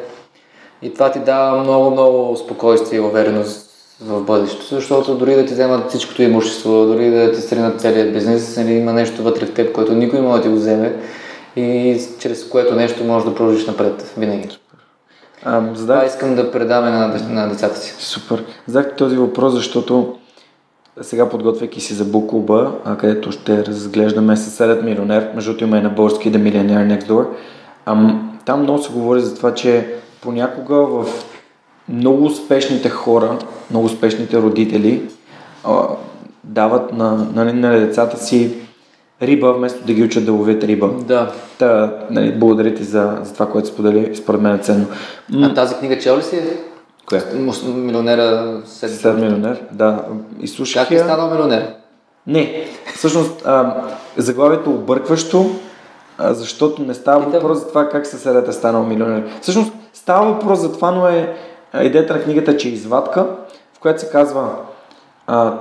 [0.81, 3.68] И това ти дава много, много спокойствие и увереност
[4.01, 8.57] в бъдещето, защото дори да ти вземат всичкото имущество, дори да ти сринат целият бизнес,
[8.57, 10.95] нали, има нещо вътре в теб, което никой не може да ти го вземе
[11.55, 14.57] и чрез което нещо можеш да продължиш напред винаги.
[15.43, 15.97] А, задах...
[15.97, 17.95] Това искам да предаме на, на децата си.
[17.99, 18.43] Супер.
[18.67, 20.15] Задах този въпрос, защото
[21.01, 26.31] сега подготвяйки си за Буклуба, където ще разглеждаме съседът милионер, между има и на български
[26.31, 27.25] The Millionaire Next Door,
[27.85, 31.05] ам, там много се говори за това, че понякога в
[31.89, 33.37] много успешните хора,
[33.71, 35.09] много успешните родители
[35.63, 35.87] а,
[36.43, 38.55] дават на, на, на децата си
[39.21, 40.89] риба, вместо да ги учат да ловят риба.
[41.07, 41.31] Да.
[41.57, 44.85] Та, нали, благодаря ти за, за това, което сподели, според мен е ценно.
[45.43, 46.41] А тази книга чел ли си?
[47.05, 47.23] Коя?
[47.75, 48.91] Милионера след...
[48.91, 50.05] След милионер, да.
[50.41, 51.73] Изслушах Как е станал милионер?
[52.27, 52.65] Не,
[52.95, 53.75] всъщност а,
[54.17, 55.49] заглавието объркващо,
[56.17, 59.23] а, защото не става въпрос за това как съседът е станал милионер.
[59.41, 61.35] Всъщност става въпрос за това, но е
[61.73, 63.27] идеята на книгата, че е извадка,
[63.73, 64.55] в която се казва
[65.27, 65.53] а,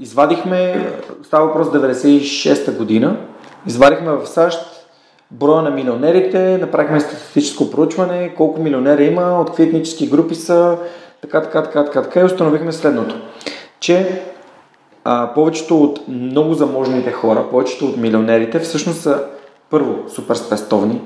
[0.00, 0.88] извадихме,
[1.22, 3.16] става въпрос 96-та година,
[3.66, 4.86] извадихме в САЩ
[5.30, 10.78] броя на милионерите, направихме статистическо проучване, колко милионери има, от какви етнически групи са,
[11.22, 13.14] така, така, така, така, така и установихме следното,
[13.80, 14.22] че
[15.04, 19.24] а, повечето от много заможните хора, повечето от милионерите всъщност са
[19.70, 21.00] първо супер спестовни,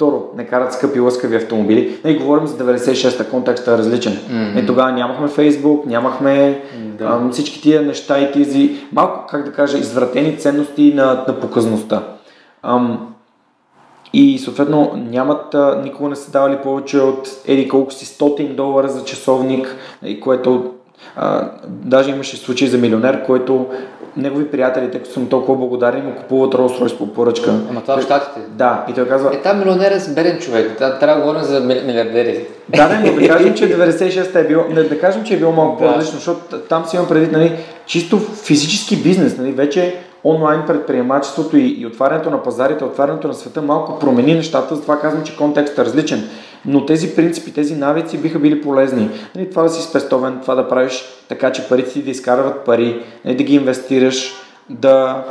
[0.00, 1.98] Второ, не карат скъпи лъскави автомобили.
[2.04, 4.12] Не говорим за 96-та, контекста е различен.
[4.12, 4.62] Mm-hmm.
[4.62, 6.62] Е, тогава нямахме Фейсбук, нямахме
[6.98, 7.04] да.
[7.04, 12.02] ам, всички тия неща и тези малко, как да кажа, извратени ценности на, на показността.
[12.62, 13.14] Ам,
[14.12, 18.88] и съответно нямат, а, никога не са давали повече от еди колко си 100 долара
[18.88, 20.70] за часовник, и което
[21.16, 23.66] а, даже имаше случай за милионер, който
[24.16, 27.54] негови приятели, тъй като съм толкова благодарен, му купуват Rolls Royce по поръчка.
[27.70, 28.40] Ама това в Штатите?
[28.48, 29.34] Да, и той казва...
[29.34, 32.46] Е, там милионер е сберен човек, трябва да говорим за милиардери.
[32.68, 35.52] Да, не, но да кажем, че 96-та е било, не, да кажем, че е било
[35.52, 37.56] малко по-различно, защото там си имам предвид, нали,
[37.86, 43.62] чисто физически бизнес, нали, вече онлайн предприемачеството и, и отварянето на пазарите, отварянето на света
[43.62, 46.28] малко промени нещата, затова казвам, че контекстът е различен.
[46.64, 49.10] Но тези принципи, тези навици биха били полезни.
[49.36, 53.02] Нали, това да си спестовен, това да правиш така, че парите ти да изкарват пари,
[53.24, 54.34] нали, да ги инвестираш,
[54.70, 55.24] да,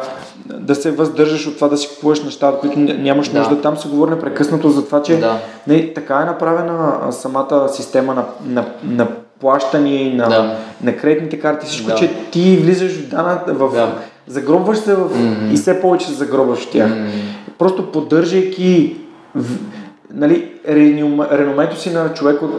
[0.45, 3.39] да се въздържаш от това да си купуваш неща, от които нямаш да.
[3.39, 3.61] нужда.
[3.61, 5.37] Там се говори непрекъснато за това, че да.
[5.67, 9.07] не, така е направена самата система на, на, на
[9.39, 10.57] плащане, на, да.
[10.83, 11.95] на кредитните карти, всичко, да.
[11.95, 13.93] че ти влизаш в дана, в, да.
[14.27, 15.53] загробваш се в, mm-hmm.
[15.53, 16.89] и все повече се загробваш в тях.
[16.89, 17.09] Mm-hmm.
[17.57, 18.95] Просто поддържайки
[20.13, 20.51] нали,
[21.31, 22.51] реномето си на човек от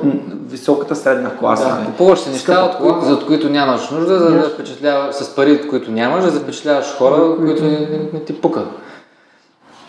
[0.50, 1.64] високата средна класа.
[1.64, 5.52] Да, купуваш си неща, от, кои, за които нямаш нужда, за да впечатляваш с пари,
[5.52, 8.62] от които нямаш, да запечатляваш хора, които не, не ти пука.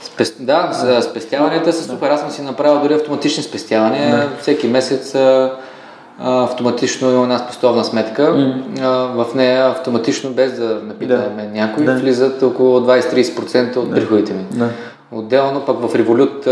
[0.01, 0.36] Спес...
[0.39, 2.09] Да, за спестяванията са супер.
[2.09, 4.16] Аз съм си направил дори автоматични спестявания.
[4.16, 4.30] Да.
[4.41, 5.51] Всеки месец а,
[6.20, 8.22] автоматично има една спестовна сметка.
[8.22, 8.82] Mm.
[8.82, 11.59] А, в нея автоматично, без да напитаме да.
[11.59, 11.95] някой, да.
[11.95, 14.45] влизат около 20-30% от приходите ми.
[14.51, 14.70] Да.
[15.12, 16.47] Отделно пък в Revolut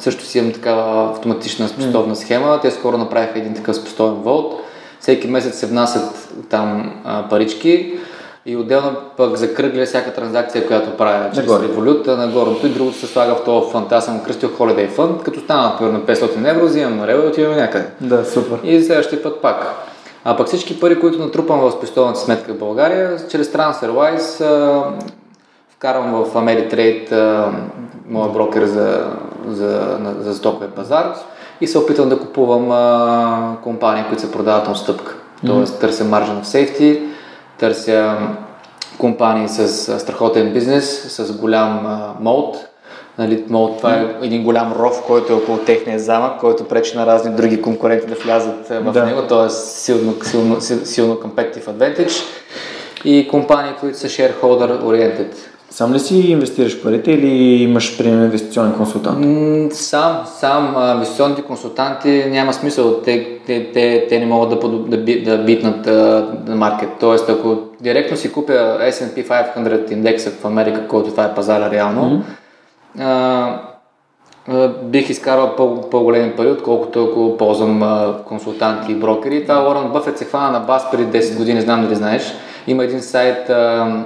[0.00, 2.58] също си имам такава автоматична спестовна схема.
[2.62, 4.54] Те скоро направиха един такъв спестовен волт.
[5.00, 7.98] Всеки месец се внасят там а, парички
[8.46, 13.06] и отделно пък закръгля всяка транзакция, която правя чрез Revolut на горното и другото се
[13.06, 13.92] слага в този фонд.
[13.92, 17.56] Аз съм кръстил Holiday Fund, като стана на 500 евро, взимам на Revolut и отивам
[17.56, 17.86] някъде.
[18.00, 18.58] Да, супер.
[18.64, 19.74] И следващия път пак.
[20.24, 24.44] А пък всички пари, които натрупам в спестовната сметка в България, чрез TransferWise
[25.80, 27.46] вкарвам в Ameritrade
[28.08, 29.06] моя брокер за,
[29.48, 31.14] за, за стоковия пазар
[31.60, 35.14] и се опитвам да купувам а, компании, които се продават на отстъпка.
[35.46, 35.80] Тоест mm-hmm.
[35.80, 37.02] търся margin of safety,
[37.58, 38.16] търся
[38.98, 42.56] компании с страхотен бизнес, с голям а, мод.
[43.18, 47.06] Нали, мод, това е един голям ров, който е около техния замък, който пречи на
[47.06, 49.04] разни други конкуренти да влязат в да.
[49.04, 49.50] него, т.е.
[49.50, 52.22] силно, силно, силно competitive advantage
[53.04, 55.49] и компании, които са shareholder oriented.
[55.70, 59.74] Сам ли си инвестираш парите или имаш при инвестиционен консултант?
[59.74, 60.76] Сам, сам.
[60.94, 63.00] Инвестиционните консултанти няма смисъл.
[63.02, 65.86] Те, те, те, те не могат да, да, да битнат
[66.46, 66.88] на маркет.
[67.00, 72.02] Тоест, ако директно си купя S&P 500 индекса в Америка, който това е пазара реално,
[72.02, 73.02] mm-hmm.
[73.02, 73.60] а,
[74.48, 79.42] а, бих изкарал по, по-големи пари, отколкото ако ползвам а, консултанти и брокери.
[79.42, 82.34] Това Уорън Бъфет се хвана на бас преди 10 години, знам дали знаеш.
[82.66, 84.04] Има един сайт а,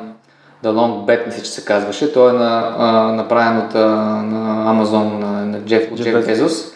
[0.64, 2.12] The Long Bet, мисля, че се казваше.
[2.12, 3.86] Той е на, а, направен от а,
[4.22, 6.72] на Amazon, на, на Джеф, Джеф, Джеф Безос,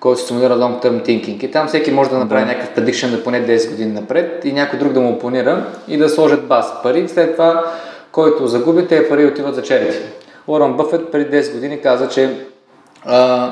[0.00, 1.44] който се стимулира Long Term Thinking.
[1.44, 2.46] И там всеки може да направи да.
[2.46, 6.08] някакъв prediction да поне 10 години напред и някой друг да му опонира и да
[6.08, 7.08] сложат бас пари.
[7.08, 7.64] След това,
[8.12, 9.98] който загуби, тези пари отиват за черити.
[10.46, 12.36] Уорън Бъфет преди 10 години каза, че
[13.04, 13.50] а,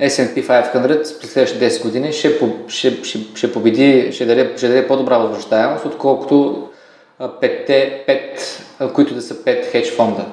[0.00, 4.88] S&P 500 през следващите 10 години ще, ще, ще, ще победи, ще даде, ще даде
[4.88, 6.68] по-добра възвръщаемост, отколкото
[7.40, 8.62] петте, пет,
[8.94, 10.24] които да са пет хедж фонда.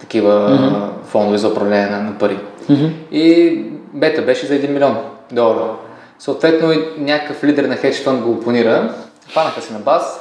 [0.00, 1.04] Такива mm-hmm.
[1.04, 2.38] фондове за управление на, на пари.
[2.70, 2.90] Mm-hmm.
[3.12, 3.56] И
[3.92, 4.96] бета беше за 1 милион
[5.32, 5.76] долара.
[6.18, 8.94] Съответно, някакъв лидер на хедж фонд го опонира,
[9.28, 10.20] фанаха се на бас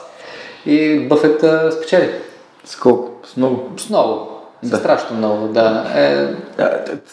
[0.66, 2.10] и Бъфет спечели.
[2.66, 3.12] С колко?
[3.28, 3.70] С много?
[3.78, 4.30] С много.
[4.64, 4.78] Да.
[4.78, 5.86] страшно много, да.
[5.96, 6.28] Е...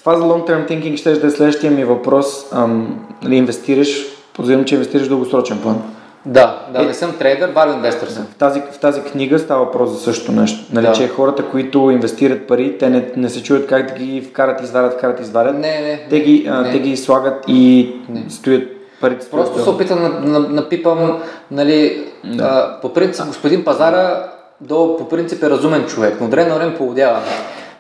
[0.00, 2.52] Това за long term thinking ще да е следващия ми въпрос.
[2.52, 5.82] Ам, нали, инвестираш, подозирам, че инвестираш в дългосрочен план.
[6.27, 8.27] Да, да, е, не съм трейдър, value инвестор съм.
[8.27, 10.64] В тази, в тази книга става въпрос за същото нещо.
[10.72, 10.93] Нали, да.
[10.93, 14.93] че хората, които инвестират пари, те не, не се чуят как да ги вкарат, извадят,
[14.93, 15.55] вкарат, извадят.
[15.55, 16.07] Не, не.
[16.11, 16.72] Те ги, не.
[16.72, 18.24] те ги слагат и не.
[18.31, 18.68] стоят
[19.01, 19.27] парите.
[19.31, 21.20] Просто се опитам да на, напипам,
[21.51, 22.45] нали, да.
[22.45, 26.74] а, по принцип, господин Пазара, до, по принцип е разумен човек, но време на време
[26.74, 27.20] поводява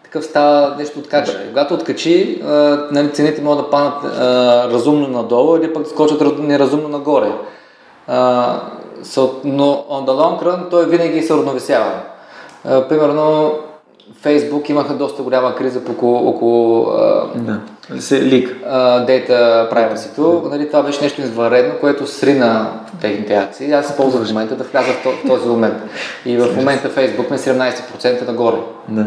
[0.04, 1.32] такъв става нещо откача.
[1.32, 1.48] Да.
[1.48, 6.38] Когато откачи, а, нали, цените могат да паднат а, разумно надолу или пък да скочат
[6.38, 7.32] неразумно нагоре.
[8.08, 8.60] А,
[9.44, 11.92] но on the long run той винаги се равновесява.
[12.64, 13.52] примерно
[14.24, 16.90] Facebook имаха доста голяма криза около, около
[17.34, 17.60] да.
[18.12, 18.56] Лик.
[19.06, 20.48] Data privacy да.
[20.48, 23.72] нали, това беше нещо извънредно, което срина техните акции.
[23.72, 25.76] Аз се ползвах в момента да вляза в този момент.
[26.26, 28.56] И в момента Facebook ме 17% нагоре.
[28.88, 29.06] Да.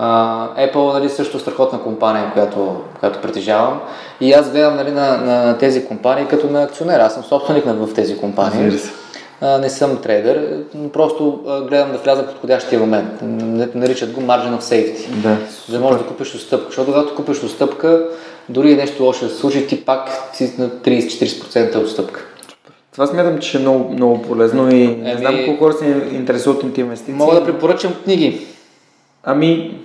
[0.00, 3.80] Uh, Apple нали, също страхотна компания, която, която притежавам.
[4.20, 7.00] И аз гледам нали, на, на тези компании като на акционер.
[7.00, 8.70] Аз съм собственик в тези компании.
[9.42, 13.08] Uh, не съм трейдер, просто uh, гледам да вляза в подходящия момент.
[13.74, 15.10] Наричат го margin of safety.
[15.10, 15.36] Да,
[15.68, 16.66] за да можеш да купиш отстъпка.
[16.66, 18.06] Защото когато купиш отстъпка,
[18.48, 22.24] дори нещо лошо да се случи, ти пак си на 30-40% отстъпка.
[22.92, 25.20] Това смятам, че е много, много полезно и не Еми...
[25.20, 27.14] знам колко хора се интересуват от инвестиции.
[27.14, 28.46] Мога да препоръчам книги.
[29.28, 29.80] Ами,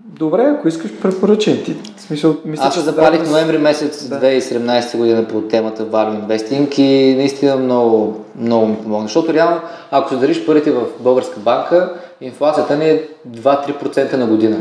[0.00, 1.62] Добре, ако искаш, препоръчай.
[1.62, 4.20] Ти, смисъл, мисля, Аз запалих да, ноември месец да.
[4.20, 9.08] 2017 година по темата Value Investing и наистина много, много ми помогна.
[9.08, 14.56] Защото реално, ако се дариш парите в българска банка, инфлацията ни е 2-3% на година.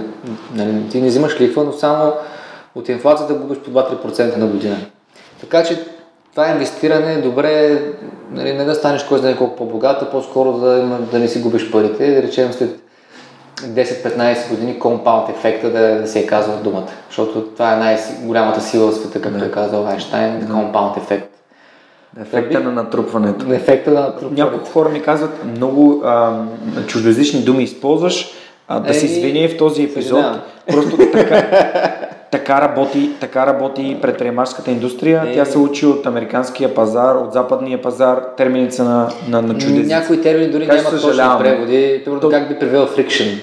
[0.53, 2.13] Нали, ти не взимаш лихва, но само
[2.75, 4.77] от инфлацията губиш по 2-3% на година.
[5.41, 5.85] Така че
[6.31, 7.81] това инвестиране е добре,
[8.31, 12.15] нали, не да станеш кой знае колко по-богат, по-скоро да, да не си губиш парите.
[12.15, 12.84] Да речем след
[13.61, 16.87] 10-15 години компаунд ефекта да, да се е казва думата.
[17.09, 21.31] Защото това е най-голямата сила в света, както е казал Айнштайн, компаунд ефект.
[22.21, 23.53] Ефекта на натрупването.
[23.53, 24.41] Ефекта на натрупването.
[24.41, 26.41] Няколко хора ми казват много а,
[26.87, 28.31] чуждоязични думи използваш,
[28.67, 30.25] а, да се извини в този епизод.
[30.67, 31.41] Просто така,
[32.35, 35.23] така работи, така работи предприемаческата индустрия.
[35.27, 35.33] Е.
[35.33, 39.83] Тя се учи от американския пазар, от западния пазар, термините са на, на, на чужди
[39.83, 41.39] Някои термини дори нямат съжалявам.
[41.39, 42.01] преводи.
[42.05, 43.41] Примерно То- как би превел friction.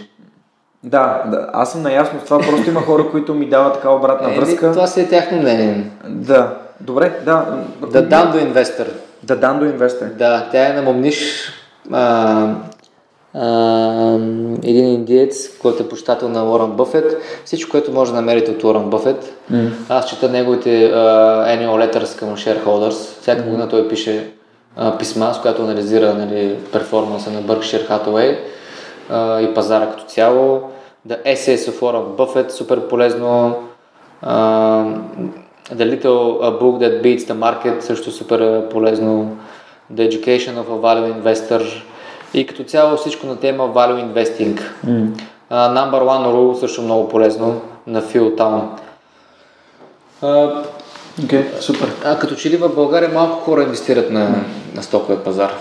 [0.84, 4.32] Да, да, аз съм наясно с това, просто има хора, които ми дават така обратна
[4.32, 4.72] Е, връзка.
[4.72, 5.90] това си е тяхно мнение.
[6.06, 7.46] Да, добре, да.
[7.92, 8.84] Да дам до инвестор.
[9.22, 10.06] Да дам до инвестор.
[10.08, 11.48] Да, тя е на Момниш,
[11.92, 12.46] а,
[13.34, 14.18] а,
[14.64, 17.22] един индиец, който е почитател на Уорън Бъфет.
[17.44, 19.36] Всичко, което може да намерите от Уорън Бъфет.
[19.50, 19.70] М.
[19.88, 20.98] Аз чета неговите а,
[21.46, 23.20] annual letters към shareholders.
[23.20, 24.30] Всяка година той пише
[24.76, 28.38] а, писма, с която анализира нали, перформанса на Berkshire Hathaway
[29.10, 30.60] а, и пазара като цяло.
[31.08, 33.54] The Essays of Warren Buffett, супер полезно.
[34.22, 34.84] А,
[35.74, 39.36] the Little Book That Beats the Market, също супер полезно.
[39.94, 41.82] The Education of a Value Investor
[42.34, 44.60] и като цяло всичко на тема Value Investing.
[44.84, 45.06] М.
[45.50, 48.62] А, number One Rule също много полезно на Phil Town.
[51.24, 51.88] Окей, супер.
[52.04, 55.52] а като че ли в България малко хора инвестират на, на стоковия пазар.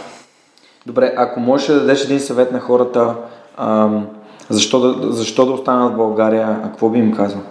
[0.85, 3.15] Добре, ако можеш да дадеш един съвет на хората,
[3.57, 4.07] ам,
[4.49, 7.41] защо, да, защо да останат в България, а какво би им казал?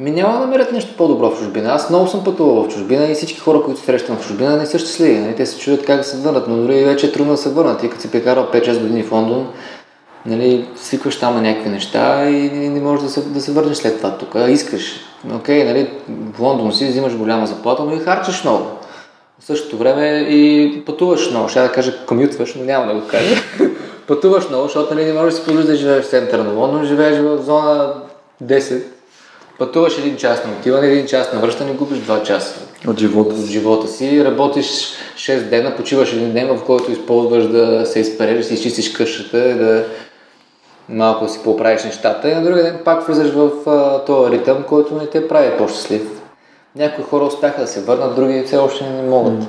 [0.00, 1.72] Ми няма да намерят нещо по-добро в чужбина.
[1.72, 4.78] Аз много съм пътувал в чужбина и всички хора, които срещам в чужбина, не са
[4.78, 5.18] щастливи.
[5.18, 5.36] Нали?
[5.36, 7.82] Те се чудят как да се върнат, но дори вече е трудно да се върнат.
[7.82, 9.48] И като си прекарал 5-6 години в Лондон,
[10.26, 13.96] нали, свикваш там на някакви неща и не можеш да се, да се върнеш след
[13.96, 14.34] това тук.
[14.48, 15.00] Искаш.
[15.34, 15.90] Окей, нали,
[16.34, 18.64] в Лондон си взимаш голяма заплата, но и харчиш много.
[19.38, 21.48] В същото време и пътуваш много.
[21.48, 23.42] Ще да кажа комютваш, но няма да го кажа.
[24.06, 26.84] пътуваш много, защото нали, не можеш да си позволиш да живееш в центъра на Лондон,
[26.84, 27.94] живееш в зона
[28.44, 28.82] 10.
[29.58, 32.54] Пътуваш един час на отиване, един час на връщане, губиш 2 часа
[32.86, 33.52] От живота от си.
[33.52, 34.66] живота си, работиш
[35.16, 39.38] 6 дена, почиваш един ден, в който използваш да се изпереш, да си изчистиш къщата,
[39.38, 39.84] да
[40.88, 44.94] малко си поправиш нещата и на другия ден пак влизаш в а, този ритъм, който
[44.94, 46.02] не те прави по-щастлив.
[46.76, 49.44] Някои хора успяха да се върнат, други все още не могат.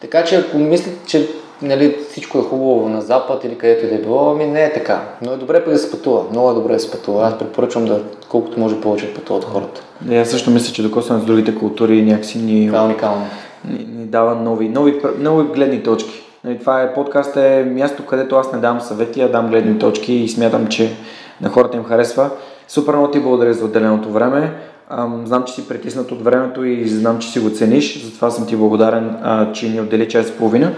[0.00, 1.28] Така че ако мислите, че
[1.62, 4.72] нали, всичко е хубаво на Запад или където и да е било, ами не е
[4.72, 5.00] така.
[5.22, 6.24] Но е добре пък да се пътува.
[6.30, 7.26] Много е добре да се пътува.
[7.26, 9.82] Аз препоръчвам да колкото може повече пътуват хората.
[10.00, 13.26] Да, аз също мисля, че докосване с другите култури някакси ни, Това е уникално.
[13.64, 16.22] ни, ни дава нови, нови, нови гледни точки.
[16.44, 20.14] Нали, Това е подкаст е място, където аз не дам съвети, а дам гледни точки
[20.14, 20.92] и смятам, че
[21.40, 22.30] на хората им харесва.
[22.68, 24.52] Супер много ти благодаря за отделеното време.
[24.90, 28.04] Ам, знам, че си притиснат от времето и знам, че си го цениш.
[28.04, 30.72] Затова съм ти благодарен, а, че ни отдели час и половина.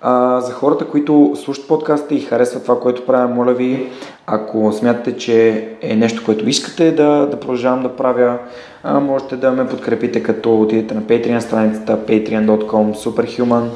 [0.00, 3.88] А, за хората, които слушат подкаста и харесват това, което правя, моля ви,
[4.26, 8.38] ако смятате, че е нещо, което искате да, да продължавам да правя,
[8.82, 13.68] а, можете да ме подкрепите като отидете на Patreon страницата patreon.com superhuman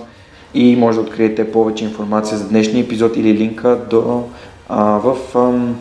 [0.55, 4.25] и може да откриете повече информация за днешния епизод или линка до,
[4.69, 5.77] а, в ам,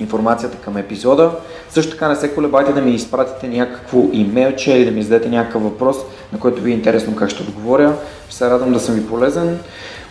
[0.00, 1.30] информацията към епизода.
[1.78, 5.62] Също така не се колебайте да ми изпратите някакво имейлче или да ми зададете някакъв
[5.62, 5.96] въпрос,
[6.32, 7.94] на който ви е интересно как ще отговоря.
[8.28, 9.58] Ще се радвам да съм ви полезен.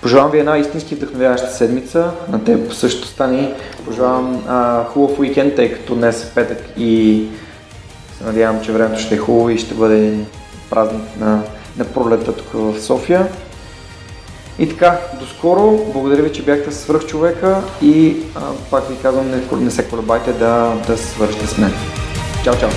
[0.01, 2.11] Пожелавам ви една истински вдъхновяваща седмица.
[2.31, 3.53] На теб също стани.
[3.85, 7.23] Пожелавам а, хубав уикенд, тъй като днес е петък и
[8.17, 10.17] се надявам, че времето ще е хубаво и ще бъде
[10.69, 11.41] празник на,
[11.77, 13.27] на пролета тук в София.
[14.59, 15.79] И така, до скоро.
[15.93, 18.41] Благодаря ви, че бяхте с свръхчовека и а,
[18.71, 21.73] пак ви казвам, не, не се колебайте да, да свършите с мен.
[22.43, 22.69] Чао, чао!